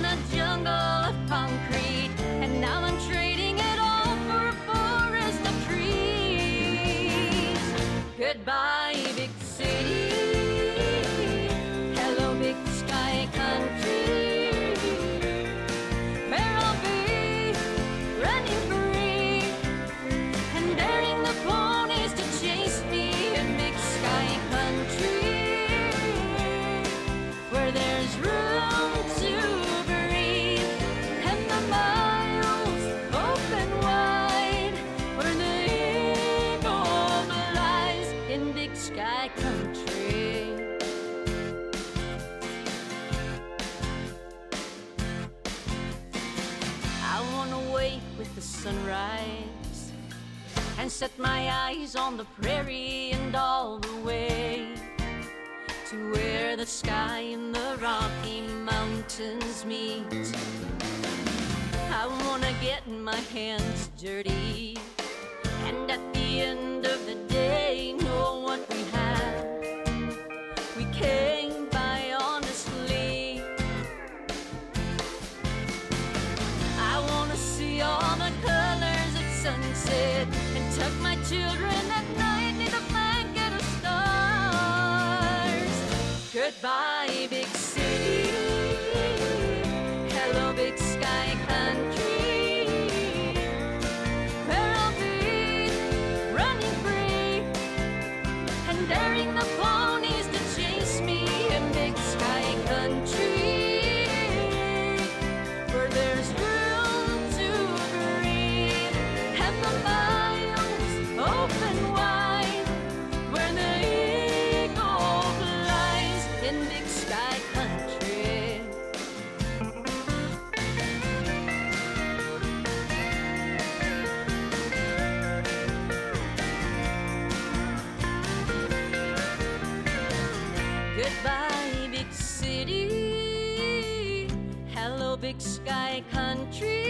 sky 136.51 136.84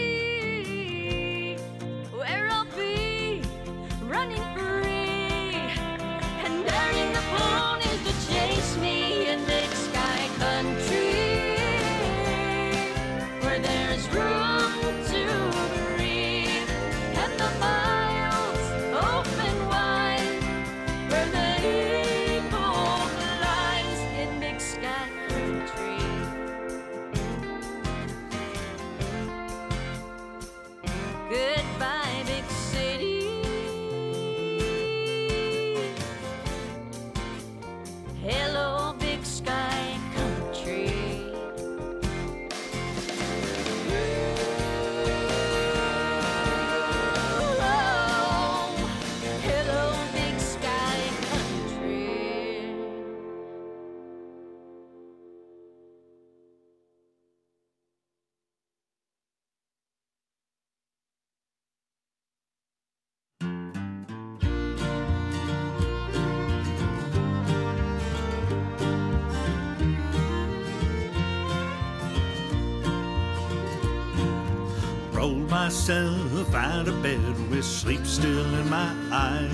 myself 75.88 76.56
out 76.56 76.88
of 76.88 77.04
bed 77.04 77.21
with 77.52 77.63
sleep 77.63 78.04
still 78.08 78.56
in 78.56 78.69
my 78.71 78.91
eyes. 79.12 79.52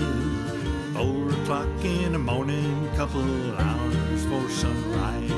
Four 0.94 1.28
o'clock 1.30 1.84
in 1.84 2.12
the 2.12 2.18
morning, 2.18 2.88
couple 2.96 3.54
hours 3.56 4.24
for 4.24 4.48
sunrise. 4.48 5.30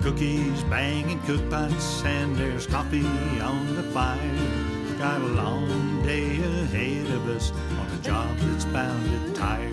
Cookies 0.00 0.62
banging 0.64 1.20
cook 1.26 1.50
pots, 1.50 2.02
and 2.06 2.34
there's 2.34 2.66
coffee 2.66 3.04
on 3.42 3.76
the 3.76 3.82
fire. 3.82 4.96
Got 4.98 5.20
a 5.20 5.26
long 5.26 6.02
day 6.02 6.40
ahead 6.40 7.06
of 7.10 7.28
us 7.28 7.52
on 7.78 7.86
a 7.86 8.02
job 8.02 8.34
that's 8.38 8.64
bound 8.64 9.04
to 9.04 9.38
tire. 9.38 9.70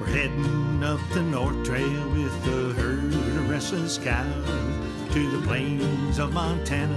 We're 0.00 0.06
heading 0.06 0.82
up 0.82 1.00
the 1.12 1.20
North 1.20 1.66
Trail 1.66 2.08
with 2.12 2.46
a 2.46 2.72
herd 2.80 3.12
of 3.12 3.50
restless 3.50 3.98
cows 3.98 4.97
to 5.12 5.30
the 5.30 5.46
plains 5.46 6.18
of 6.18 6.32
Montana 6.32 6.94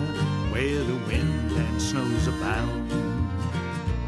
where 0.51 0.83
the 0.83 0.95
wind 1.07 1.51
and 1.51 1.81
snow's 1.81 2.27
abound. 2.27 2.91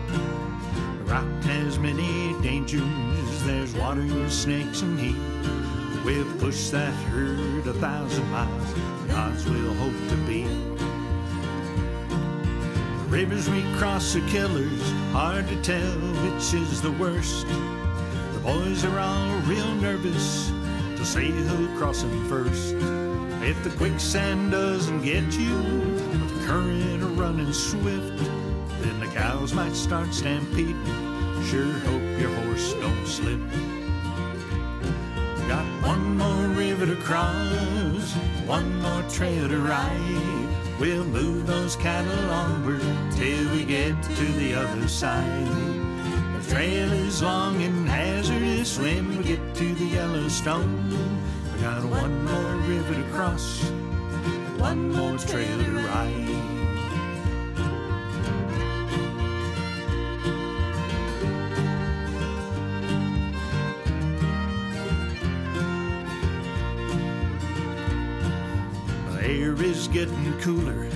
The 0.07 1.03
rock 1.05 1.43
has 1.43 1.79
many 1.79 2.33
dangers, 2.41 3.43
there's 3.43 3.73
water, 3.75 4.29
snakes, 4.29 4.81
and 4.81 4.99
heat. 4.99 5.15
We'll 6.03 6.25
push 6.37 6.69
that 6.69 6.93
herd 7.11 7.65
a 7.65 7.73
thousand 7.73 8.29
miles, 8.29 8.73
God's 9.07 9.45
will 9.49 9.73
hope 9.75 10.09
to 10.09 10.15
beat. 10.27 10.47
The 13.03 13.09
rivers 13.09 13.49
we 13.49 13.63
cross 13.77 14.15
are 14.17 14.27
killers, 14.27 14.91
hard 15.13 15.47
to 15.47 15.61
tell 15.61 15.97
which 16.25 16.53
is 16.53 16.81
the 16.81 16.91
worst. 16.93 17.47
The 17.47 18.41
boys 18.43 18.83
are 18.83 18.99
all 18.99 19.37
real 19.41 19.73
nervous 19.75 20.51
to 20.97 21.05
see 21.05 21.31
who'll 21.31 21.77
cross 21.77 22.01
them 22.01 22.27
first. 22.27 23.02
If 23.45 23.61
the 23.61 23.71
quicksand 23.71 24.51
doesn't 24.51 25.01
get 25.01 25.33
you, 25.33 25.57
or 25.57 26.27
the 26.31 26.45
current 26.47 27.03
are 27.03 27.07
running 27.07 27.51
swift, 27.51 28.17
then 28.79 29.01
the 29.01 29.07
cows 29.07 29.53
might 29.53 29.75
start 29.75 30.13
stampeding. 30.13 30.81
Sure 31.43 31.73
hope 31.83 32.21
your 32.21 32.29
horse 32.29 32.73
don't 32.75 33.05
slip. 33.05 33.41
Got 35.49 35.65
one 35.83 36.17
more 36.17 36.47
river 36.55 36.85
to 36.85 36.95
cross, 37.01 38.13
one 38.45 38.81
more 38.81 39.03
trail 39.09 39.49
to 39.49 39.57
ride. 39.57 40.79
We'll 40.79 41.03
move 41.03 41.45
those 41.45 41.75
cattle 41.75 42.31
onward 42.31 42.81
till 43.11 43.51
we 43.51 43.65
get 43.65 44.01
to 44.03 44.25
the 44.39 44.53
other 44.53 44.87
side. 44.87 45.47
The 46.39 46.49
trail 46.49 46.93
is 46.93 47.21
long 47.21 47.61
and 47.61 47.89
hazardous 47.89 48.79
when 48.79 49.17
we 49.17 49.21
get 49.21 49.53
to 49.55 49.75
the 49.75 49.85
Yellowstone. 49.85 51.12
Got 51.63 51.85
one 51.85 52.25
more 52.25 52.55
river 52.67 52.93
to 52.93 53.03
cross, 53.13 53.63
one 54.59 54.91
more 54.91 55.17
trail 55.17 55.57
to 55.63 55.71
ride. 55.87 56.29
Air 69.21 69.53
is 69.63 69.87
getting 69.87 70.39
cooler, 70.41 70.89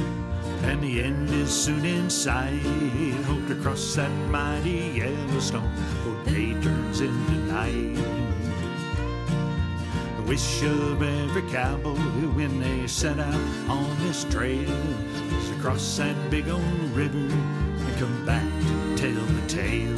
and 0.63 0.83
the 0.83 1.01
end 1.01 1.29
is 1.29 1.49
soon 1.49 1.85
in 1.85 2.09
sight. 2.09 2.59
Hope 3.23 3.47
to 3.47 3.55
cross 3.55 3.95
that 3.95 4.11
mighty 4.27 4.91
Yellowstone 4.97 5.71
before 5.73 6.25
day 6.25 6.61
turns 6.61 6.99
into 6.99 7.31
night. 7.53 8.16
Wish 10.27 10.61
of 10.63 11.01
every 11.01 11.41
cowboy 11.43 11.95
when 12.35 12.59
they 12.59 12.85
set 12.85 13.17
out 13.17 13.69
on 13.69 13.97
this 13.99 14.25
trail 14.25 14.69
is 14.69 15.49
to 15.49 15.55
cross 15.61 15.97
that 15.97 16.29
big 16.29 16.49
old 16.49 16.61
river 16.93 17.17
and 17.17 17.97
come 17.97 18.25
back 18.25 18.43
to 18.43 18.97
tell 18.97 19.25
the 19.25 19.47
tale. 19.47 19.95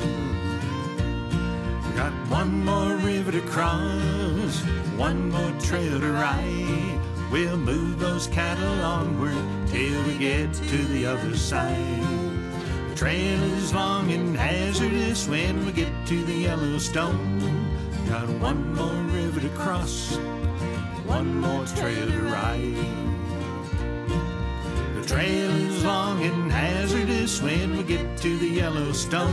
Got 1.95 2.13
one 2.29 2.63
more 2.63 2.95
river 2.97 3.31
to 3.31 3.41
cross, 3.41 4.61
one 4.97 5.31
more 5.31 5.51
trail 5.61 5.99
to 5.99 6.11
ride. 6.11 6.99
We'll 7.31 7.57
move 7.57 7.97
those 7.97 8.27
cattle 8.27 8.81
onward 8.83 9.33
till 9.65 10.03
we 10.03 10.15
get 10.19 10.53
to 10.53 10.77
the 10.93 11.07
other 11.07 11.35
side. 11.35 12.03
The 12.89 12.95
trail 12.95 13.43
is 13.55 13.73
long 13.73 14.11
and 14.11 14.37
hazardous 14.37 15.27
when 15.27 15.65
we 15.65 15.71
get 15.71 15.91
to 16.05 16.23
the 16.23 16.33
Yellowstone. 16.33 17.58
We 18.09 18.15
got 18.15 18.29
one 18.41 18.73
more 18.73 19.03
river 19.13 19.39
to 19.39 19.49
cross, 19.49 20.17
one 21.05 21.39
more 21.41 21.63
trail 21.67 22.07
to 22.07 22.21
ride. 22.23 22.75
The 24.95 25.03
trail 25.05 25.51
is 25.51 25.83
long 25.85 26.23
and 26.23 26.51
hazardous 26.51 27.39
when 27.39 27.77
we 27.77 27.83
get 27.83 28.17
to 28.17 28.35
the 28.39 28.47
Yellowstone. 28.47 29.29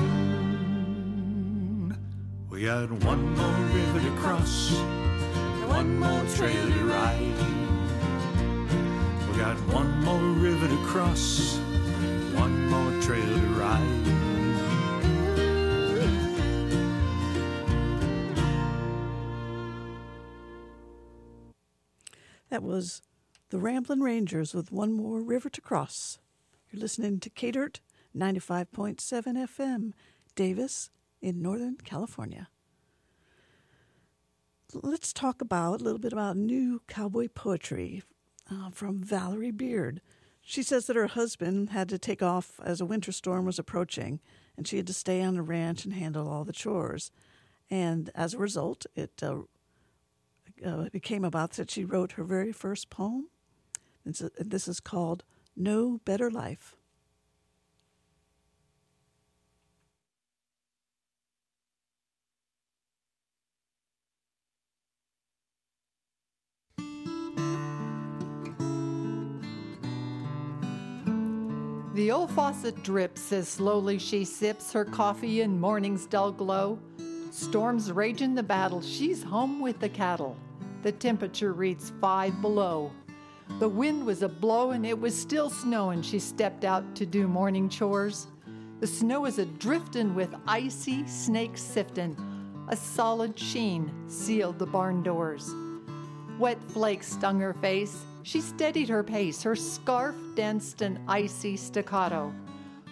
We 2.50 2.64
got 2.66 2.90
one 2.90 3.34
more 3.34 3.60
river 3.74 4.00
to 4.00 4.10
cross, 4.20 4.72
one 5.68 5.98
more 5.98 6.26
trail 6.34 6.66
to 6.70 6.84
ride. 6.84 7.38
We 9.30 9.38
got 9.38 9.56
one 9.72 10.04
more 10.04 10.20
river 10.20 10.68
to 10.68 10.76
cross, 10.84 11.56
one 12.34 12.68
more 12.68 12.92
trail 13.00 13.45
That 22.56 22.62
was 22.62 23.02
the 23.50 23.58
Ramblin' 23.58 24.00
Rangers 24.00 24.54
with 24.54 24.72
One 24.72 24.94
More 24.94 25.20
River 25.20 25.50
to 25.50 25.60
Cross. 25.60 26.20
You're 26.70 26.80
listening 26.80 27.20
to 27.20 27.28
K-Dirt 27.28 27.80
95.7 28.16 28.96
FM, 28.96 29.92
Davis 30.34 30.88
in 31.20 31.42
Northern 31.42 31.76
California. 31.76 32.48
Let's 34.72 35.12
talk 35.12 35.42
about 35.42 35.82
a 35.82 35.84
little 35.84 35.98
bit 35.98 36.14
about 36.14 36.38
new 36.38 36.80
cowboy 36.88 37.28
poetry 37.28 38.02
uh, 38.50 38.70
from 38.70 39.02
Valerie 39.02 39.50
Beard. 39.50 40.00
She 40.40 40.62
says 40.62 40.86
that 40.86 40.96
her 40.96 41.08
husband 41.08 41.68
had 41.68 41.90
to 41.90 41.98
take 41.98 42.22
off 42.22 42.58
as 42.64 42.80
a 42.80 42.86
winter 42.86 43.12
storm 43.12 43.44
was 43.44 43.58
approaching, 43.58 44.18
and 44.56 44.66
she 44.66 44.78
had 44.78 44.86
to 44.86 44.94
stay 44.94 45.20
on 45.20 45.34
the 45.34 45.42
ranch 45.42 45.84
and 45.84 45.92
handle 45.92 46.26
all 46.26 46.44
the 46.44 46.54
chores. 46.54 47.10
And 47.68 48.08
as 48.14 48.32
a 48.32 48.38
result, 48.38 48.86
it 48.94 49.22
uh, 49.22 49.40
uh, 50.64 50.86
it 50.92 51.02
came 51.02 51.24
about 51.24 51.52
that 51.52 51.70
she 51.70 51.84
wrote 51.84 52.12
her 52.12 52.24
very 52.24 52.52
first 52.52 52.90
poem. 52.90 53.28
And 54.04 54.14
this 54.38 54.68
is 54.68 54.80
called 54.80 55.24
No 55.56 56.00
Better 56.04 56.30
Life. 56.30 56.76
The 71.94 72.10
old 72.10 72.30
faucet 72.30 72.82
drips 72.82 73.32
as 73.32 73.48
slowly 73.48 73.98
she 73.98 74.26
sips 74.26 74.70
her 74.74 74.84
coffee 74.84 75.40
in 75.40 75.58
morning's 75.58 76.04
dull 76.04 76.30
glow. 76.30 76.78
Storms 77.30 77.90
rage 77.90 78.20
in 78.20 78.34
the 78.34 78.42
battle, 78.42 78.82
she's 78.82 79.22
home 79.22 79.60
with 79.60 79.80
the 79.80 79.88
cattle. 79.88 80.36
The 80.86 80.92
temperature 80.92 81.52
reads 81.52 81.92
five 82.00 82.40
below. 82.40 82.92
The 83.58 83.68
wind 83.68 84.06
was 84.06 84.22
a 84.22 84.28
blow 84.28 84.70
and 84.70 84.86
it 84.86 84.96
was 84.96 85.20
still 85.20 85.50
snowing. 85.50 86.00
She 86.00 86.20
stepped 86.20 86.64
out 86.64 86.94
to 86.94 87.04
do 87.04 87.26
morning 87.26 87.68
chores. 87.68 88.28
The 88.78 88.86
snow 88.86 89.22
was 89.22 89.40
a 89.40 89.46
drifting 89.46 90.14
with 90.14 90.32
icy 90.46 91.04
snakes 91.08 91.60
sifting. 91.60 92.16
A 92.68 92.76
solid 92.76 93.36
sheen 93.36 93.90
sealed 94.06 94.60
the 94.60 94.66
barn 94.66 95.02
doors. 95.02 95.52
Wet 96.38 96.62
flakes 96.68 97.14
stung 97.14 97.40
her 97.40 97.54
face. 97.54 98.04
She 98.22 98.40
steadied 98.40 98.88
her 98.88 99.02
pace. 99.02 99.42
Her 99.42 99.56
scarf 99.56 100.14
danced 100.36 100.82
an 100.82 101.02
icy 101.08 101.56
staccato. 101.56 102.32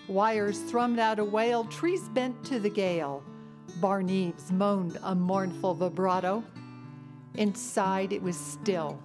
Wires 0.08 0.58
thrummed 0.62 0.98
out 0.98 1.20
a 1.20 1.24
wail, 1.24 1.62
trees 1.66 2.08
bent 2.08 2.44
to 2.46 2.58
the 2.58 2.70
gale. 2.70 3.22
Barn 3.80 4.08
eaves 4.08 4.50
moaned 4.50 4.98
a 5.04 5.14
mournful 5.14 5.74
vibrato. 5.74 6.42
Inside 7.34 8.12
it 8.12 8.22
was 8.22 8.36
still. 8.36 8.98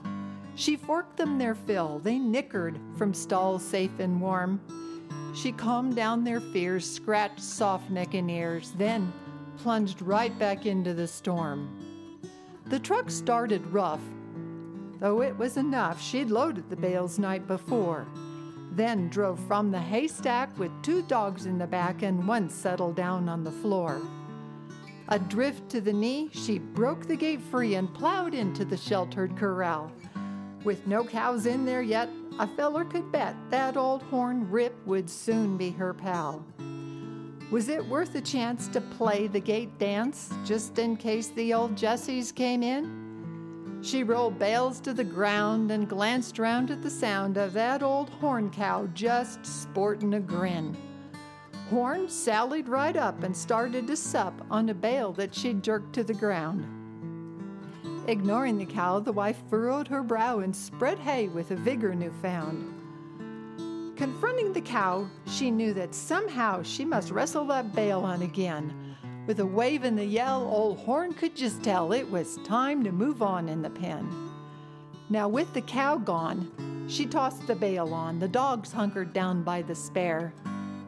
She 0.55 0.75
forked 0.75 1.17
them 1.17 1.37
their 1.37 1.55
fill. 1.55 1.99
They 1.99 2.19
nickered 2.19 2.79
from 2.97 3.13
stalls 3.13 3.63
safe 3.63 3.99
and 3.99 4.21
warm. 4.21 4.61
She 5.33 5.51
calmed 5.51 5.95
down 5.95 6.23
their 6.23 6.41
fears, 6.41 6.89
scratched 6.89 7.41
soft 7.41 7.89
neck 7.89 8.13
and 8.13 8.29
ears, 8.29 8.73
then 8.77 9.11
plunged 9.57 10.01
right 10.01 10.37
back 10.37 10.65
into 10.65 10.93
the 10.93 11.07
storm. 11.07 12.19
The 12.65 12.79
truck 12.79 13.09
started 13.09 13.65
rough, 13.67 14.01
though 14.99 15.21
it 15.21 15.37
was 15.37 15.57
enough. 15.57 16.01
She'd 16.01 16.29
loaded 16.29 16.69
the 16.69 16.75
bales 16.75 17.17
night 17.19 17.47
before. 17.47 18.07
Then 18.71 19.09
drove 19.09 19.39
from 19.47 19.71
the 19.71 19.79
haystack 19.79 20.57
with 20.59 20.71
two 20.83 21.01
dogs 21.03 21.45
in 21.45 21.57
the 21.57 21.67
back 21.67 22.03
and 22.03 22.27
one 22.27 22.49
settled 22.49 22.95
down 22.95 23.27
on 23.27 23.43
the 23.43 23.51
floor. 23.51 24.01
Adrift 25.11 25.67
to 25.69 25.81
the 25.81 25.91
knee, 25.91 26.29
she 26.31 26.59
broke 26.59 27.07
the 27.07 27.15
gate 27.15 27.41
free 27.41 27.73
and 27.73 27.91
plowed 27.95 28.35
into 28.35 28.63
the 28.63 28.77
sheltered 28.77 29.35
corral. 29.35 29.91
With 30.63 30.85
no 30.85 31.03
cows 31.03 31.47
in 31.47 31.65
there 31.65 31.81
yet, 31.81 32.09
a 32.37 32.45
feller 32.45 32.85
could 32.85 33.11
bet 33.11 33.35
that 33.49 33.75
old 33.75 34.03
horn 34.03 34.49
Rip 34.51 34.75
would 34.85 35.09
soon 35.09 35.57
be 35.57 35.71
her 35.71 35.95
pal. 35.95 36.45
Was 37.49 37.69
it 37.69 37.83
worth 37.87 38.13
a 38.13 38.21
chance 38.21 38.67
to 38.67 38.81
play 38.81 39.25
the 39.25 39.39
gate 39.39 39.79
dance 39.79 40.31
just 40.45 40.77
in 40.77 40.95
case 40.95 41.29
the 41.29 41.55
old 41.55 41.75
Jessies 41.75 42.31
came 42.31 42.61
in? 42.61 43.79
She 43.81 44.03
rolled 44.03 44.37
bales 44.37 44.79
to 44.81 44.93
the 44.93 45.03
ground 45.03 45.71
and 45.71 45.89
glanced 45.89 46.37
round 46.37 46.69
at 46.69 46.83
the 46.83 46.89
sound 46.89 47.37
of 47.37 47.53
that 47.53 47.81
old 47.81 48.09
horn 48.09 48.51
cow 48.51 48.87
just 48.93 49.43
sporting 49.43 50.13
a 50.13 50.19
grin. 50.19 50.77
Horn 51.69 52.09
sallied 52.09 52.67
right 52.67 52.97
up 52.97 53.21
and 53.21 53.37
started 53.37 53.85
to 53.87 53.95
sup 53.95 54.33
on 54.49 54.69
a 54.69 54.73
bale 54.73 55.13
that 55.13 55.35
she'd 55.35 55.61
jerked 55.61 55.93
to 55.93 56.03
the 56.03 56.15
ground. 56.15 56.65
Ignoring 58.07 58.57
the 58.57 58.65
cow, 58.65 58.99
the 58.99 59.11
wife 59.11 59.37
furrowed 59.51 59.87
her 59.87 60.01
brow 60.01 60.39
and 60.39 60.55
spread 60.55 60.97
hay 60.97 61.27
with 61.27 61.51
a 61.51 61.55
vigor 61.55 61.93
new 61.93 62.11
found. 62.23 62.73
Confronting 63.95 64.51
the 64.51 64.61
cow, 64.61 65.07
she 65.27 65.51
knew 65.51 65.73
that 65.75 65.93
somehow 65.93 66.63
she 66.63 66.83
must 66.83 67.11
wrestle 67.11 67.45
that 67.45 67.75
bale 67.75 67.99
on 67.99 68.23
again. 68.23 68.95
With 69.27 69.39
a 69.39 69.45
wave 69.45 69.83
and 69.83 69.99
a 69.99 70.05
yell, 70.05 70.41
old 70.41 70.79
Horn 70.79 71.13
could 71.13 71.35
just 71.35 71.61
tell 71.61 71.91
it 71.93 72.09
was 72.09 72.37
time 72.37 72.83
to 72.83 72.91
move 72.91 73.21
on 73.21 73.47
in 73.47 73.61
the 73.61 73.69
pen. 73.69 74.09
Now, 75.11 75.27
with 75.27 75.53
the 75.53 75.61
cow 75.61 75.97
gone, 75.97 76.85
she 76.87 77.05
tossed 77.05 77.45
the 77.45 77.53
bale 77.53 77.93
on. 77.93 78.17
The 78.17 78.27
dogs 78.27 78.71
hunkered 78.71 79.13
down 79.13 79.43
by 79.43 79.61
the 79.61 79.75
spare. 79.75 80.33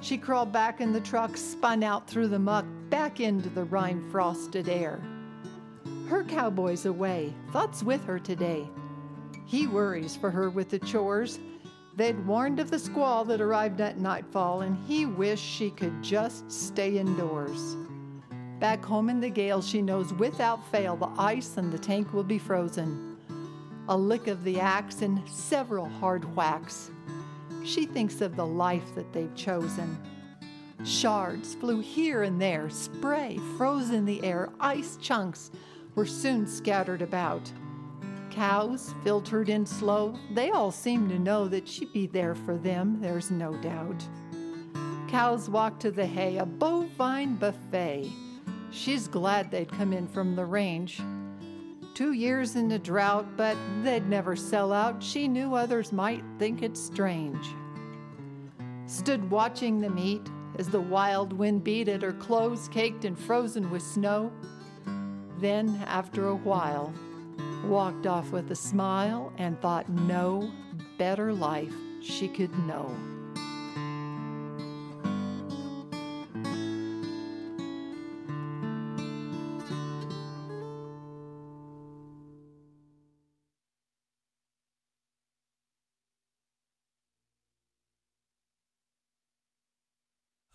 She 0.02 0.18
crawled 0.18 0.52
back 0.52 0.82
in 0.82 0.92
the 0.92 1.00
truck, 1.00 1.38
spun 1.38 1.84
out 1.84 2.08
through 2.08 2.30
the 2.30 2.40
muck, 2.40 2.66
back 2.90 3.20
into 3.20 3.50
the 3.50 3.64
rime 3.66 4.10
frosted 4.10 4.68
air. 4.68 5.00
Her 6.08 6.24
cowboy's 6.24 6.86
away, 6.86 7.34
thoughts 7.52 7.84
with 7.84 8.04
her 8.06 8.20
today. 8.20 8.68
He 9.46 9.68
worries 9.68 10.16
for 10.16 10.32
her 10.32 10.50
with 10.50 10.70
the 10.70 10.80
chores. 10.80 11.40
They'd 11.96 12.26
warned 12.26 12.60
of 12.60 12.72
the 12.72 12.80
squall 12.80 13.24
that 13.26 13.42
arrived 13.42 13.80
at 13.80 14.00
nightfall, 14.00 14.62
and 14.62 14.76
he 14.88 15.06
wished 15.06 15.46
she 15.46 15.70
could 15.70 16.02
just 16.02 16.52
stay 16.52 16.98
indoors. 16.98 17.78
Back 18.60 18.84
home 18.84 19.10
in 19.10 19.20
the 19.20 19.30
gale, 19.30 19.62
she 19.62 19.82
knows 19.82 20.14
without 20.14 20.66
fail 20.72 20.96
the 20.96 21.12
ice 21.18 21.58
and 21.58 21.72
the 21.72 21.80
tank 21.80 22.12
will 22.12 22.24
be 22.24 22.40
frozen. 22.40 23.18
A 23.88 23.98
lick 23.98 24.28
of 24.28 24.44
the 24.44 24.60
axe 24.60 25.02
and 25.02 25.22
several 25.28 25.88
hard 25.88 26.36
whacks. 26.36 26.92
She 27.64 27.86
thinks 27.86 28.22
of 28.22 28.36
the 28.36 28.46
life 28.46 28.96
that 28.96 29.12
they've 29.14 29.36
chosen. 29.36 29.98
Shards 30.84 31.54
flew 31.56 31.80
here 31.80 32.24
and 32.24 32.42
there, 32.42 32.70
spray 32.70 33.38
froze 33.58 33.92
in 33.92 34.06
the 34.06 34.24
air, 34.24 34.50
ice 34.60 34.98
chunks 34.98 35.52
were 35.94 36.08
soon 36.08 36.48
scattered 36.48 37.02
about. 37.02 37.52
Cows 38.32 38.96
filtered 39.04 39.50
in 39.50 39.66
slow, 39.66 40.18
they 40.34 40.50
all 40.50 40.72
seemed 40.72 41.10
to 41.10 41.20
know 41.20 41.48
that 41.48 41.68
she'd 41.68 41.94
be 41.94 42.08
there 42.08 42.34
for 42.34 42.58
them, 42.58 43.00
there's 43.00 43.30
no 43.30 43.56
doubt. 43.58 44.04
Cows 45.08 45.50
walked 45.50 45.82
to 45.82 45.92
the 45.92 46.06
hay, 46.06 46.38
a 46.38 46.46
bovine 46.46 47.36
buffet. 47.36 48.10
She's 48.72 49.08
glad 49.08 49.52
they'd 49.52 49.72
come 49.72 49.92
in 49.92 50.08
from 50.08 50.36
the 50.36 50.46
range. 50.46 51.02
Two 52.02 52.14
years 52.14 52.56
in 52.56 52.68
the 52.68 52.80
drought, 52.80 53.38
but 53.38 53.56
they'd 53.84 54.10
never 54.10 54.36
sell 54.36 54.74
out. 54.74 55.04
She 55.04 55.28
knew 55.28 55.54
others 55.54 55.92
might 55.92 56.24
think 56.40 56.64
it 56.64 56.76
strange. 56.76 57.46
Stood 58.88 59.30
watching 59.30 59.80
them 59.80 60.00
eat 60.00 60.28
as 60.58 60.68
the 60.68 60.82
wild 60.82 61.32
wind 61.32 61.64
beat 61.64 61.88
at 61.88 62.02
her 62.02 62.12
clothes, 62.12 62.68
caked 62.70 63.06
and 63.06 63.16
frozen 63.16 63.70
with 63.70 63.84
snow. 63.84 64.32
Then, 65.38 65.80
after 65.86 66.30
a 66.30 66.36
while, 66.36 66.92
walked 67.66 68.08
off 68.08 68.32
with 68.32 68.50
a 68.50 68.56
smile 68.56 69.32
and 69.38 69.62
thought 69.62 69.88
no 69.88 70.52
better 70.98 71.32
life 71.32 71.76
she 72.02 72.28
could 72.28 72.58
know. 72.66 72.90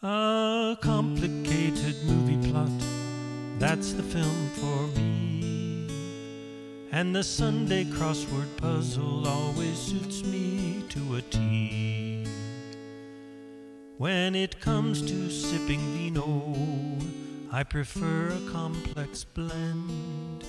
A 0.09 0.79
complicated 0.81 1.97
movie 2.05 2.49
plot, 2.49 2.71
that's 3.59 3.93
the 3.93 4.05
film 4.05 4.51
for 4.55 4.87
me. 4.97 5.89
And 6.93 7.13
the 7.13 7.25
Sunday 7.25 7.83
crossword 7.87 8.57
puzzle 8.57 9.27
always 9.27 9.77
suits 9.77 10.23
me 10.23 10.85
to 10.91 11.17
a 11.17 11.23
T. 11.23 12.25
When 13.99 14.37
it 14.37 14.61
comes 14.61 15.03
to 15.03 15.29
sipping 15.29 15.81
vino, 15.97 16.55
I 17.51 17.65
prefer 17.65 18.29
a 18.29 18.53
complex 18.53 19.25
blend. 19.25 20.45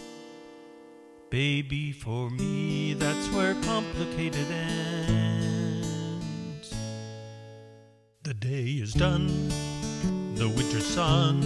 Baby, 1.31 1.93
for 1.93 2.29
me, 2.29 2.93
that's 2.93 3.27
where 3.29 3.55
complicated 3.63 4.51
ends. 4.51 5.26
The 8.27 8.33
day 8.33 8.71
is 8.83 8.91
done, 8.93 9.47
the 10.35 10.49
winter 10.49 10.81
sun 10.81 11.41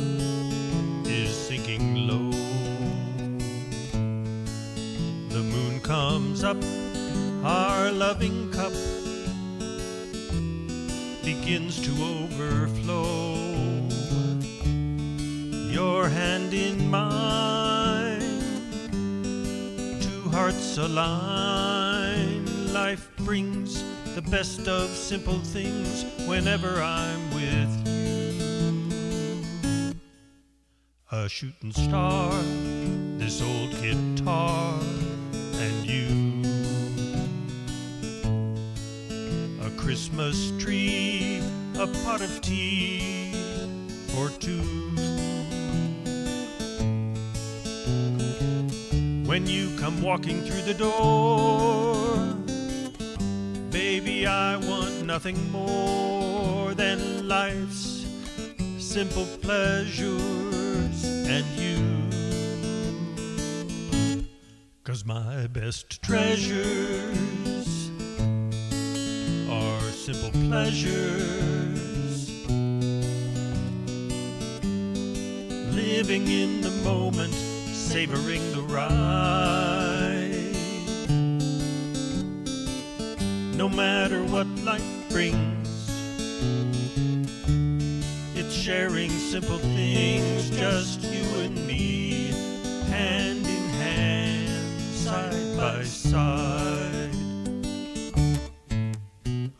is 1.05 1.29
sinking 1.29 2.07
low. 2.07 2.31
The 5.29 5.43
moon 5.43 5.79
comes 5.81 6.43
up, 6.43 6.57
our 7.43 7.91
loving 7.91 8.49
cup 8.51 8.73
begins 11.23 11.79
to 11.85 11.91
overflow. 12.01 13.35
Your 15.69 16.09
hand 16.09 16.51
in 16.51 16.89
mine, 16.89 18.21
two 20.01 20.29
hearts 20.31 20.79
align. 20.79 22.73
Life 22.73 23.07
brings 23.17 23.83
the 24.15 24.21
best 24.23 24.67
of 24.67 24.89
simple 24.89 25.39
things 25.39 26.03
whenever 26.27 26.81
I'm 26.81 27.33
with 27.33 27.87
you. 27.87 29.93
A 31.13 31.29
shooting 31.29 31.71
star, 31.71 32.33
this 33.17 33.41
old 33.41 33.71
guitar, 33.81 34.77
and 35.55 35.85
you. 35.85 36.41
A 39.65 39.69
Christmas 39.77 40.51
tree, 40.59 41.41
a 41.75 41.87
pot 42.03 42.19
of 42.21 42.41
tea 42.41 43.31
for 44.09 44.29
two. 44.39 44.61
When 49.25 49.47
you 49.47 49.73
come 49.77 50.01
walking 50.01 50.41
through 50.41 50.63
the 50.63 50.73
door, 50.73 52.00
I 54.31 54.55
want 54.55 55.05
nothing 55.05 55.51
more 55.51 56.73
than 56.73 57.27
life's 57.27 58.05
simple 58.77 59.25
pleasures 59.41 61.03
and 61.35 61.45
you. 61.61 61.81
Cause 64.85 65.03
my 65.05 65.47
best 65.47 66.01
treasures 66.01 67.91
are 69.49 69.81
simple 70.05 70.31
pleasures. 70.47 72.29
Living 75.75 76.27
in 76.29 76.61
the 76.61 76.71
moment, 76.85 77.33
savoring 77.73 78.43
the 78.53 78.61
ride. 78.61 79.90
No 83.61 83.69
matter 83.69 84.23
what 84.23 84.47
life 84.65 84.81
brings, 85.11 85.69
it's 88.35 88.55
sharing 88.55 89.11
simple 89.11 89.59
things, 89.59 90.49
just 90.49 91.03
you 91.03 91.21
and 91.41 91.67
me, 91.67 92.31
hand 92.89 93.45
in 93.45 93.69
hand, 93.85 94.81
side 94.95 95.57
by 95.57 95.83
side. 95.83 97.11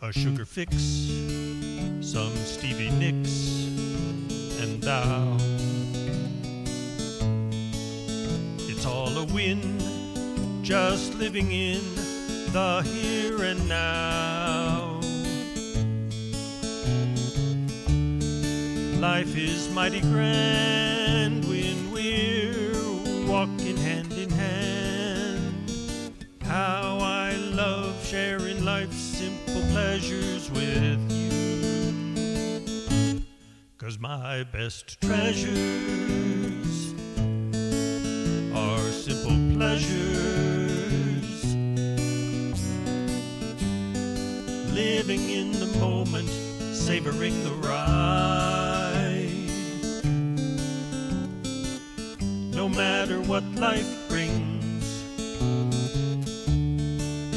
A 0.02 0.12
sugar 0.12 0.46
fix, 0.46 0.76
some 2.02 2.36
Stevie 2.38 2.90
Nicks, 2.90 3.68
and 4.64 4.82
thou. 4.82 5.38
It's 8.68 8.88
all 8.88 9.16
a 9.16 9.26
win, 9.26 9.62
just 10.64 11.14
living 11.20 11.52
in 11.52 12.11
the 12.52 12.82
here 12.82 13.44
and 13.44 13.68
now. 13.70 15.00
Life 19.00 19.38
is 19.38 19.70
mighty 19.74 20.02
grand 20.02 21.46
when 21.46 21.92
we're 21.94 23.26
walking 23.26 23.78
hand 23.78 24.12
in 24.12 24.30
hand. 24.30 25.56
How 26.42 26.98
I 27.00 27.38
love 27.54 28.06
sharing 28.06 28.66
life's 28.66 28.98
simple 28.98 29.62
pleasures 29.72 30.52
with 30.52 31.10
you. 31.10 31.32
Cause 33.78 33.98
my 33.98 34.44
best 34.52 35.00
treasures 35.00 36.94
are 38.54 38.92
simple 38.92 39.38
pleasures. 39.58 40.51
Living 45.12 45.30
in 45.32 45.52
the 45.52 45.66
moment, 45.78 46.30
savoring 46.74 47.44
the 47.44 47.52
ride. 47.68 49.28
No 52.56 52.70
matter 52.70 53.20
what 53.20 53.44
life 53.56 54.08
brings, 54.08 55.04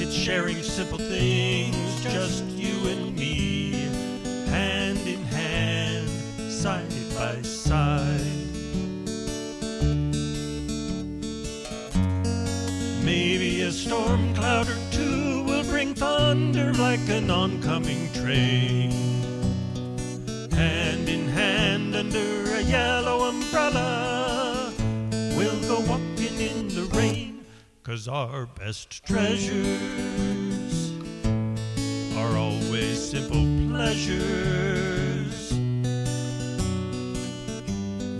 it's 0.01 0.14
sharing 0.14 0.62
simple 0.62 0.99
things, 0.99 2.01
just 2.05 2.45
you 2.45 2.91
and 2.91 3.16
me, 3.16 3.89
hand 4.47 5.01
in 5.09 5.25
hand, 5.25 6.09
side 6.53 6.87
by 7.16 7.43
side. 7.43 8.20
Maybe 13.05 13.62
a 13.62 13.72
storm 13.72 14.24
thunder 16.35 16.72
like 16.72 17.09
an 17.11 17.30
oncoming 17.30 18.12
train. 18.12 18.91
Hand 20.51 21.09
in 21.09 21.28
hand 21.28 21.95
under 21.95 22.55
a 22.57 22.61
yellow 22.62 23.28
umbrella, 23.28 24.72
we'll 25.37 25.61
go 25.68 25.78
walking 25.89 26.37
in 26.51 26.66
the 26.74 26.91
rain, 26.93 27.45
cause 27.85 28.09
our 28.09 28.47
best 28.47 29.05
treasures 29.05 29.62
are 32.16 32.37
always 32.37 32.99
simple 33.12 33.47
pleasures. 33.70 35.53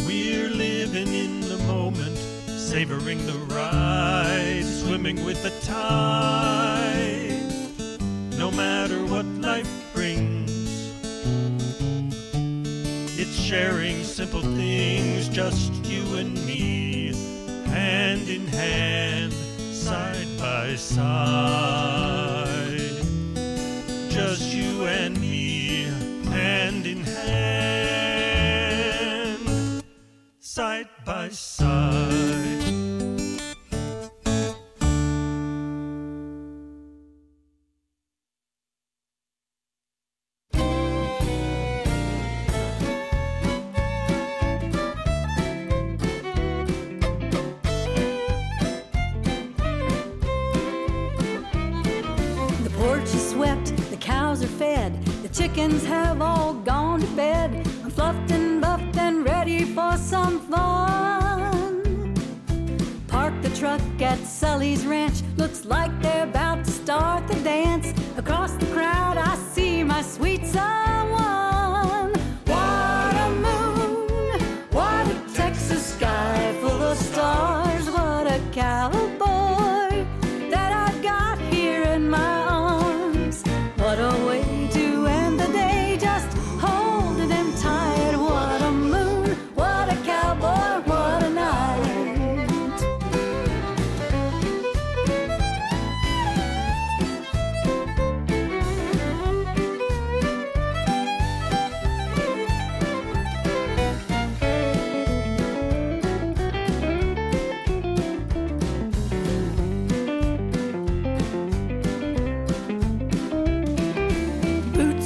We're 0.07 0.51
living 0.51 1.13
in 1.13 1.41
the 1.41 1.59
moment, 1.67 2.17
savoring 2.47 3.27
the 3.27 3.39
ride, 3.53 4.63
swimming 4.65 5.25
with 5.25 5.43
the 5.43 5.51
tide. 5.67 6.84
Matter 8.57 9.05
what 9.07 9.27
life 9.41 9.69
brings, 9.93 10.51
it's 13.19 13.35
sharing 13.35 14.05
simple 14.05 14.43
things, 14.43 15.29
just 15.29 15.73
you 15.85 16.17
and 16.17 16.35
me, 16.47 17.13
hand 17.67 18.29
in 18.29 18.47
hand, 18.47 19.33
side 19.33 20.29
by 20.39 20.77
side. 20.77 22.15
Just 24.09 24.55
you 24.55 24.85
and 24.87 25.21
me, 25.21 25.89
hand 26.31 26.87
in 26.87 27.03
hand, 27.03 28.23
side 30.39 30.89
by 31.05 31.29
side. 31.31 31.94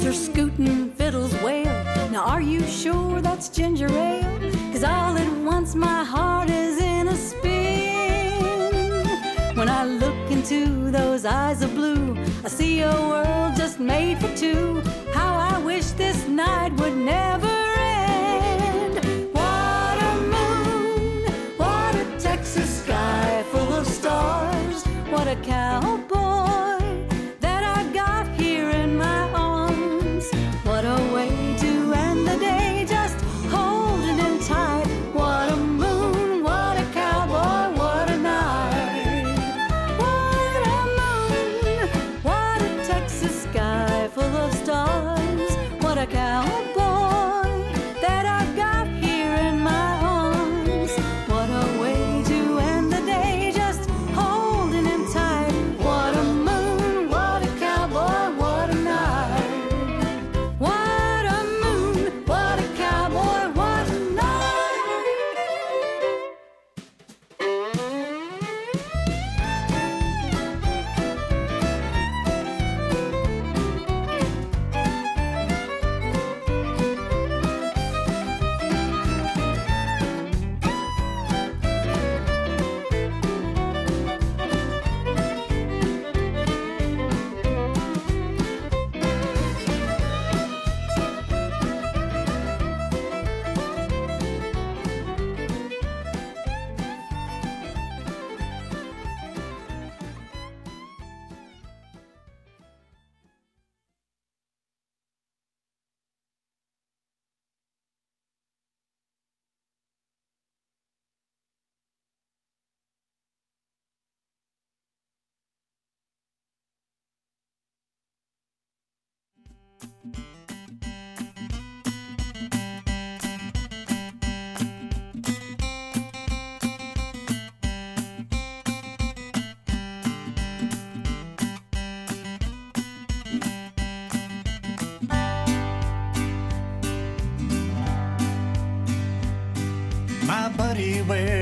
Are 0.09 0.13
scooting, 0.13 0.89
fiddles 0.91 1.33
wail. 1.43 1.71
Now, 2.09 2.23
are 2.23 2.41
you 2.41 2.63
sure 2.63 3.21
that's 3.21 3.47
ginger 3.47 3.87
ale? 3.91 4.51
Cause 4.71 4.83
all 4.83 5.15
at 5.15 5.31
once 5.43 5.75
my 5.75 6.03
heart 6.03 6.49
is 6.49 6.81
in 6.81 7.07
a 7.09 7.15
spin. 7.15 8.41
When 9.55 9.69
I 9.69 9.85
look 9.85 10.31
into 10.31 10.89
those 10.89 11.25
eyes 11.25 11.61
of 11.61 11.75
blue, 11.75 12.17
I 12.43 12.47
see 12.47 12.81
a 12.81 12.91
world 12.91 13.55
just 13.55 13.79
made 13.79 14.17
for 14.17 14.35
two. 14.35 14.81
How 15.13 15.31
I 15.53 15.59
wish 15.59 15.91
this 15.91 16.27
night 16.27 16.73
would 16.79 16.97
never 16.97 17.55
end. 17.77 18.95
What 19.31 19.97
a 20.11 20.15
moon, 20.33 21.23
what 21.57 21.93
a 21.93 22.05
Texas 22.17 22.83
sky 22.83 23.43
full 23.51 23.73
of 23.73 23.85
stars. 23.85 24.83
What 25.11 25.27
a 25.27 25.35
cowboy 25.35 26.58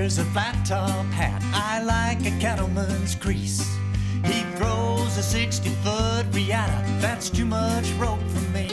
wears 0.07 0.19
a 0.19 0.25
flat 0.31 0.55
top 0.65 1.05
hat. 1.07 1.41
I 1.53 1.83
like 1.83 2.25
a 2.25 2.31
cattleman's 2.39 3.13
crease. 3.13 3.77
He 4.23 4.41
throws 4.55 5.17
a 5.17 5.21
60 5.21 5.67
foot 5.83 6.25
Riata. 6.31 6.81
That's 7.01 7.29
too 7.29 7.45
much 7.45 7.89
rope 7.99 8.21
for 8.29 8.49
me. 8.51 8.69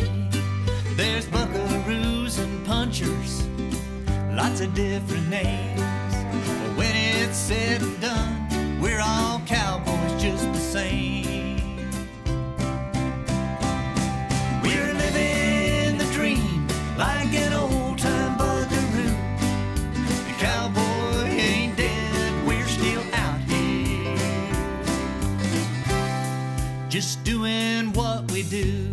There's 0.95 1.27
buckaroos 1.27 2.39
and 2.39 2.65
punchers, 2.65 3.49
lots 4.37 4.61
of 4.61 4.75
different 4.75 5.29
names. 5.29 5.81
But 6.61 6.79
when 6.79 6.95
it's 6.95 7.37
said 7.37 7.83
and 7.83 8.01
done, 8.01 8.81
we're 8.81 9.01
all 9.01 9.41
cowboys 9.45 10.23
just 10.23 10.45
the 10.53 10.61
same. 10.61 11.34
Do. 28.45 28.93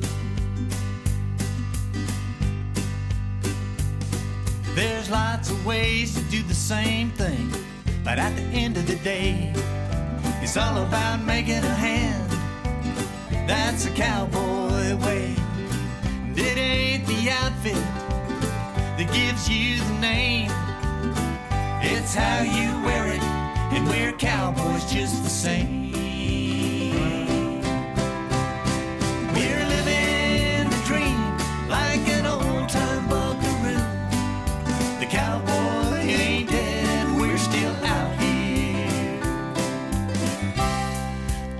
There's 4.73 5.09
lots 5.09 5.49
of 5.49 5.65
ways 5.65 6.15
to 6.15 6.21
do 6.31 6.41
the 6.43 6.53
same 6.53 7.11
thing, 7.11 7.51
but 8.03 8.17
at 8.17 8.35
the 8.35 8.43
end 8.43 8.77
of 8.77 8.87
the 8.87 8.95
day, 8.97 9.53
it's 10.41 10.57
all 10.57 10.77
about 10.83 11.23
making 11.23 11.63
a 11.63 11.75
hand. 11.75 12.31
That's 13.47 13.85
a 13.85 13.91
cowboy 13.91 14.95
way. 15.05 15.35
And 16.03 16.39
it 16.39 16.57
ain't 16.57 17.05
the 17.05 17.31
outfit 17.31 17.83
that 18.97 19.09
gives 19.13 19.49
you 19.49 19.77
the 19.83 19.99
name. 19.99 20.51
It's 21.83 22.15
how 22.15 22.41
you 22.43 22.69
wear 22.85 23.07
it, 23.07 23.23
and 23.73 23.87
we're 23.87 24.13
cowboys 24.13 24.91
just 24.91 25.23
the 25.23 25.29
same. 25.29 25.80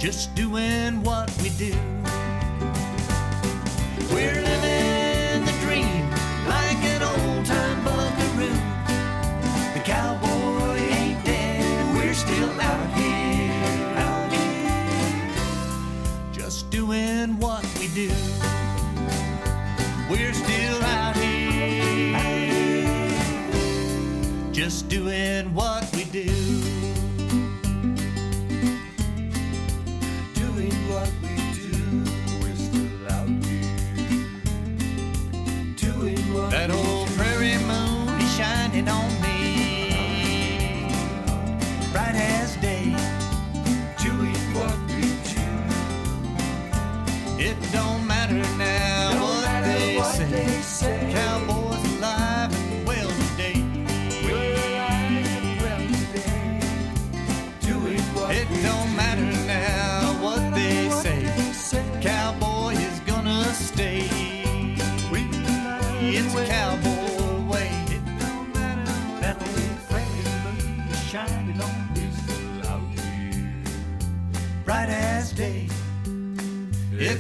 Just 0.02 0.34
doing 0.34 1.04
what 1.04 1.30
we 1.44 1.50
do. 1.50 1.76
We're 4.12 4.42
living 4.42 5.46
the 5.46 5.54
dream 5.62 6.10
like 6.50 6.82
an 6.90 7.04
old 7.04 7.46
time 7.46 7.84
buckaroo. 7.84 8.50
The 9.76 9.82
cowboy 9.86 10.80
ain't 10.80 11.24
dead, 11.24 11.96
we're 11.96 12.16
still 12.16 12.50
out 12.60 12.90
here. 12.98 13.54
Out 14.00 14.32
here. 14.34 15.30
Just 16.34 16.72
doing 16.72 17.38
what 17.38 17.64
we 17.80 17.88
do. 17.90 18.12
We're 20.10 20.34
still 20.34 20.82
out 20.82 21.16
here. 21.16 22.18
Just 24.52 24.90
doing 24.90 25.54
what 25.54 25.81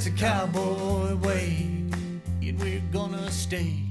It's 0.03 0.07
a 0.07 0.13
cowboy 0.13 1.13
way, 1.17 1.67
and 2.41 2.59
we're 2.59 2.81
gonna 2.91 3.29
stay. 3.29 3.83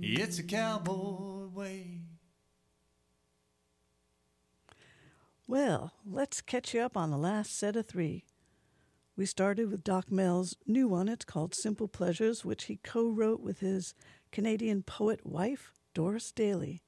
It's 0.00 0.38
a 0.38 0.44
cowboy 0.44 1.48
way. 1.48 2.02
Well, 5.48 5.94
let's 6.06 6.40
catch 6.40 6.72
you 6.72 6.82
up 6.82 6.96
on 6.96 7.10
the 7.10 7.18
last 7.18 7.58
set 7.58 7.74
of 7.74 7.88
three. 7.88 8.26
We 9.16 9.26
started 9.26 9.72
with 9.72 9.82
Doc 9.82 10.12
Mehl's 10.12 10.54
new 10.68 10.86
one. 10.86 11.08
It's 11.08 11.24
called 11.24 11.52
Simple 11.52 11.88
Pleasures, 11.88 12.44
which 12.44 12.66
he 12.66 12.76
co 12.76 13.08
wrote 13.08 13.40
with 13.40 13.58
his 13.58 13.92
Canadian 14.30 14.84
poet 14.84 15.26
wife, 15.26 15.72
Doris 15.94 16.30
Daley. 16.30 16.80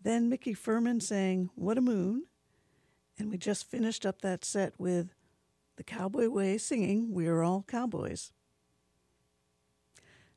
Then 0.00 0.28
Mickey 0.28 0.54
Furman 0.54 1.00
sang 1.00 1.50
What 1.56 1.78
a 1.78 1.80
Moon. 1.80 2.26
And 3.22 3.30
we 3.30 3.38
just 3.38 3.70
finished 3.70 4.04
up 4.04 4.20
that 4.22 4.44
set 4.44 4.74
with 4.78 5.14
the 5.76 5.84
Cowboy 5.84 6.28
Way 6.28 6.58
singing 6.58 7.12
We're 7.12 7.44
All 7.44 7.64
Cowboys. 7.68 8.32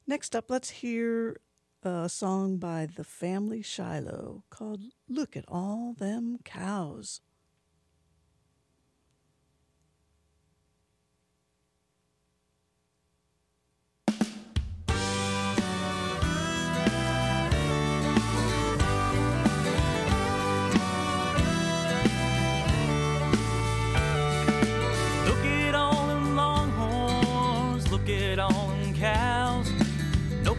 Next 0.06 0.36
up, 0.36 0.52
let's 0.52 0.70
hear 0.70 1.38
a 1.82 2.08
song 2.08 2.58
by 2.58 2.86
the 2.96 3.04
family 3.04 3.64
Shiloh 3.64 4.44
called 4.52 4.82
Look 5.10 5.36
at 5.36 5.46
All 5.48 5.96
Them 5.98 6.38
Cows. 6.46 7.22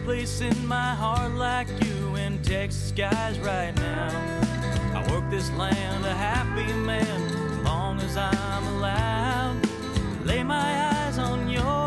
Place 0.07 0.39
in 0.39 0.65
my 0.65 0.95
heart 0.95 1.33
like 1.33 1.67
you 1.83 2.15
in 2.15 2.41
Texas 2.41 2.91
skies 2.91 3.37
right 3.39 3.75
now. 3.75 4.07
I 4.95 5.05
work 5.11 5.29
this 5.29 5.51
land 5.51 6.05
a 6.05 6.15
happy 6.15 6.71
man 6.71 7.21
as 7.51 7.57
long 7.65 7.99
as 7.99 8.15
I'm 8.15 8.67
allowed. 8.67 9.59
Lay 10.23 10.43
my 10.43 10.69
eyes 10.93 11.17
on 11.17 11.49
your 11.49 11.86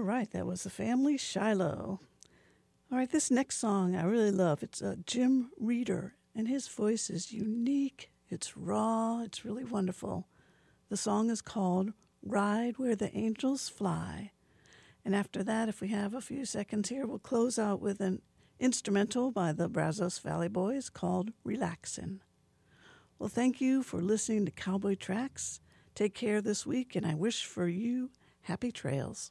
All 0.00 0.06
right, 0.06 0.30
that 0.30 0.46
was 0.46 0.62
the 0.62 0.70
family 0.70 1.18
Shiloh. 1.18 2.00
All 2.90 2.98
right, 2.98 3.10
this 3.10 3.30
next 3.30 3.58
song 3.58 3.94
I 3.94 4.04
really 4.04 4.30
love. 4.30 4.62
It's 4.62 4.80
uh, 4.80 4.94
Jim 5.04 5.50
Reeder, 5.58 6.14
and 6.34 6.48
his 6.48 6.68
voice 6.68 7.10
is 7.10 7.32
unique. 7.32 8.10
It's 8.30 8.56
raw. 8.56 9.20
It's 9.20 9.44
really 9.44 9.62
wonderful. 9.62 10.26
The 10.88 10.96
song 10.96 11.28
is 11.28 11.42
called 11.42 11.92
"Ride 12.22 12.78
Where 12.78 12.96
the 12.96 13.14
Angels 13.14 13.68
Fly," 13.68 14.30
and 15.04 15.14
after 15.14 15.44
that, 15.44 15.68
if 15.68 15.82
we 15.82 15.88
have 15.88 16.14
a 16.14 16.22
few 16.22 16.46
seconds 16.46 16.88
here, 16.88 17.06
we'll 17.06 17.18
close 17.18 17.58
out 17.58 17.82
with 17.82 18.00
an 18.00 18.22
instrumental 18.58 19.30
by 19.30 19.52
the 19.52 19.68
Brazos 19.68 20.18
Valley 20.18 20.48
Boys 20.48 20.88
called 20.88 21.34
"Relaxin'." 21.44 22.20
Well, 23.18 23.28
thank 23.28 23.60
you 23.60 23.82
for 23.82 24.00
listening 24.00 24.46
to 24.46 24.50
Cowboy 24.50 24.94
Tracks. 24.94 25.60
Take 25.94 26.14
care 26.14 26.40
this 26.40 26.64
week, 26.64 26.96
and 26.96 27.04
I 27.04 27.12
wish 27.12 27.44
for 27.44 27.68
you 27.68 28.08
happy 28.40 28.72
trails. 28.72 29.30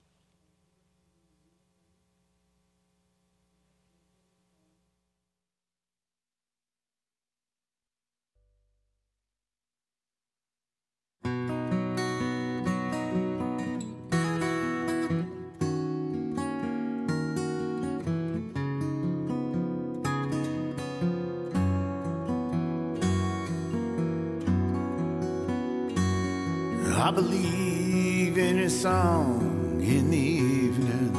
I 27.09 27.11
believe 27.11 28.38
in 28.38 28.59
a 28.59 28.69
song 28.69 29.82
in 29.82 30.11
the 30.11 30.17
evening. 30.17 31.15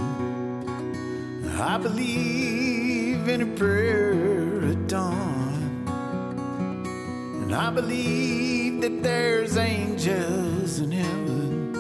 I 1.59 1.79
believe 1.79 3.29
in 3.29 3.41
a 3.43 3.47
prayer 3.57 4.67
at 4.71 4.87
dawn. 4.87 5.85
And 7.43 7.53
I 7.53 7.71
believe 7.71 8.70
that 8.81 9.03
there's 9.03 9.59
angels 9.59 10.81
in 10.81 10.91
heaven. 10.91 11.77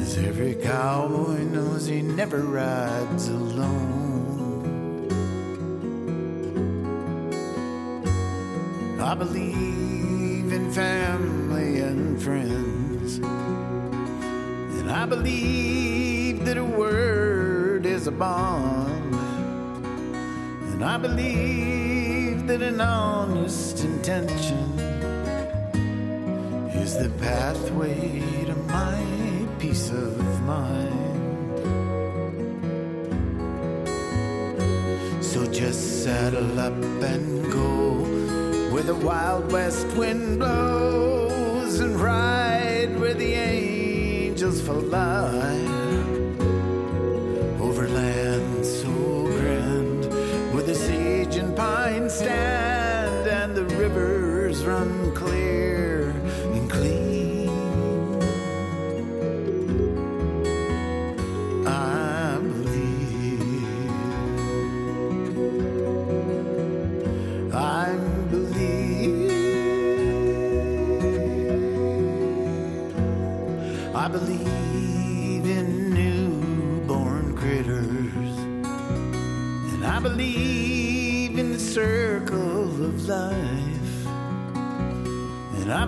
As 0.00 0.16
every 0.16 0.54
cowboy 0.54 1.42
knows 1.42 1.86
he 1.86 2.00
never 2.00 2.38
rides 2.38 3.28
alone. 3.28 5.10
I 8.98 9.14
believe 9.14 10.52
in 10.52 10.72
family 10.72 11.80
and 11.80 12.22
friends. 12.22 13.18
And 13.18 14.90
I 14.90 15.04
believe 15.04 16.46
that 16.46 16.56
a 16.56 16.64
word 16.64 17.84
is 17.84 18.06
a 18.06 18.12
bond. 18.12 19.14
And 20.72 20.82
I 20.82 20.96
believe 20.96 22.46
that 22.46 22.62
an 22.62 22.80
honest 22.80 23.84
intention 23.84 24.71
is 26.92 26.98
the 27.02 27.10
pathway 27.24 28.44
to 28.44 28.54
my 28.78 29.02
peace 29.58 29.90
of 29.90 30.42
mind. 30.42 31.54
So 35.24 35.46
just 35.46 36.04
saddle 36.04 36.58
up 36.58 36.74
and 37.12 37.50
go 37.52 38.04
where 38.72 38.82
the 38.82 38.94
wild 38.94 39.52
west 39.52 39.86
wind 39.96 40.38
blows 40.38 41.80
and 41.80 41.98
ride 42.00 42.98
where 43.00 43.14
the 43.14 43.32
angels 43.34 44.60
fly 44.60 45.81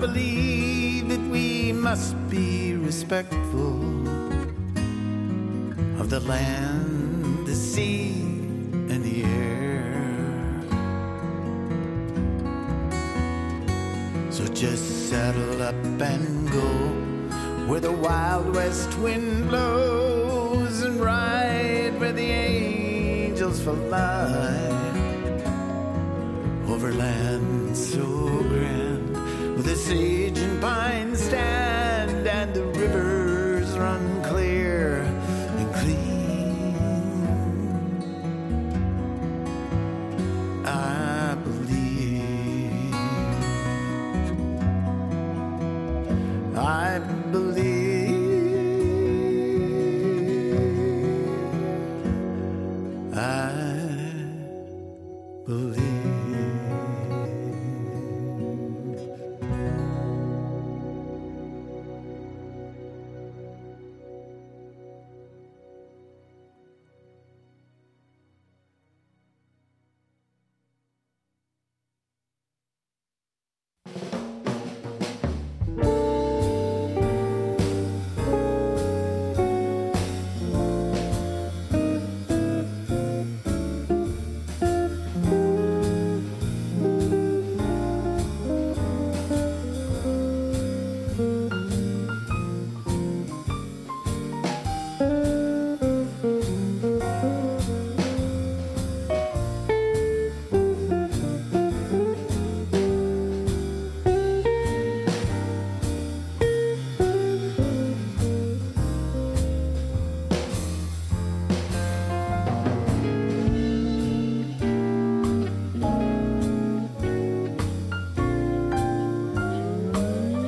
believe 0.07 1.09
that 1.09 1.24
we 1.30 1.72
must 1.72 2.14
be 2.28 2.74
respectful 2.74 3.80
of 5.98 6.11
the 6.11 6.20
land, 6.20 7.46
the 7.46 7.55
sea, 7.55 8.12
and 8.90 9.02
the 9.02 9.24
air. 9.24 10.61
So 14.30 14.46
just 14.48 15.09
saddle 15.09 15.62
up 15.62 15.74
and 16.02 16.50
go 16.52 16.70
where 17.66 17.80
the 17.80 17.96
wild 18.07 18.55
west 18.55 18.92
wind 18.98 19.48
blows 19.48 20.82
and 20.82 21.00
ride 21.00 21.98
where 21.98 22.12
the 22.12 22.30
angels 22.30 23.62
fly 23.62 24.68
over 26.68 26.92
land 26.92 27.74
so 27.74 28.05
grand 28.50 28.84
sage 29.85 30.39
and 30.39 30.62
pine 30.62 31.14
stand 31.14 31.63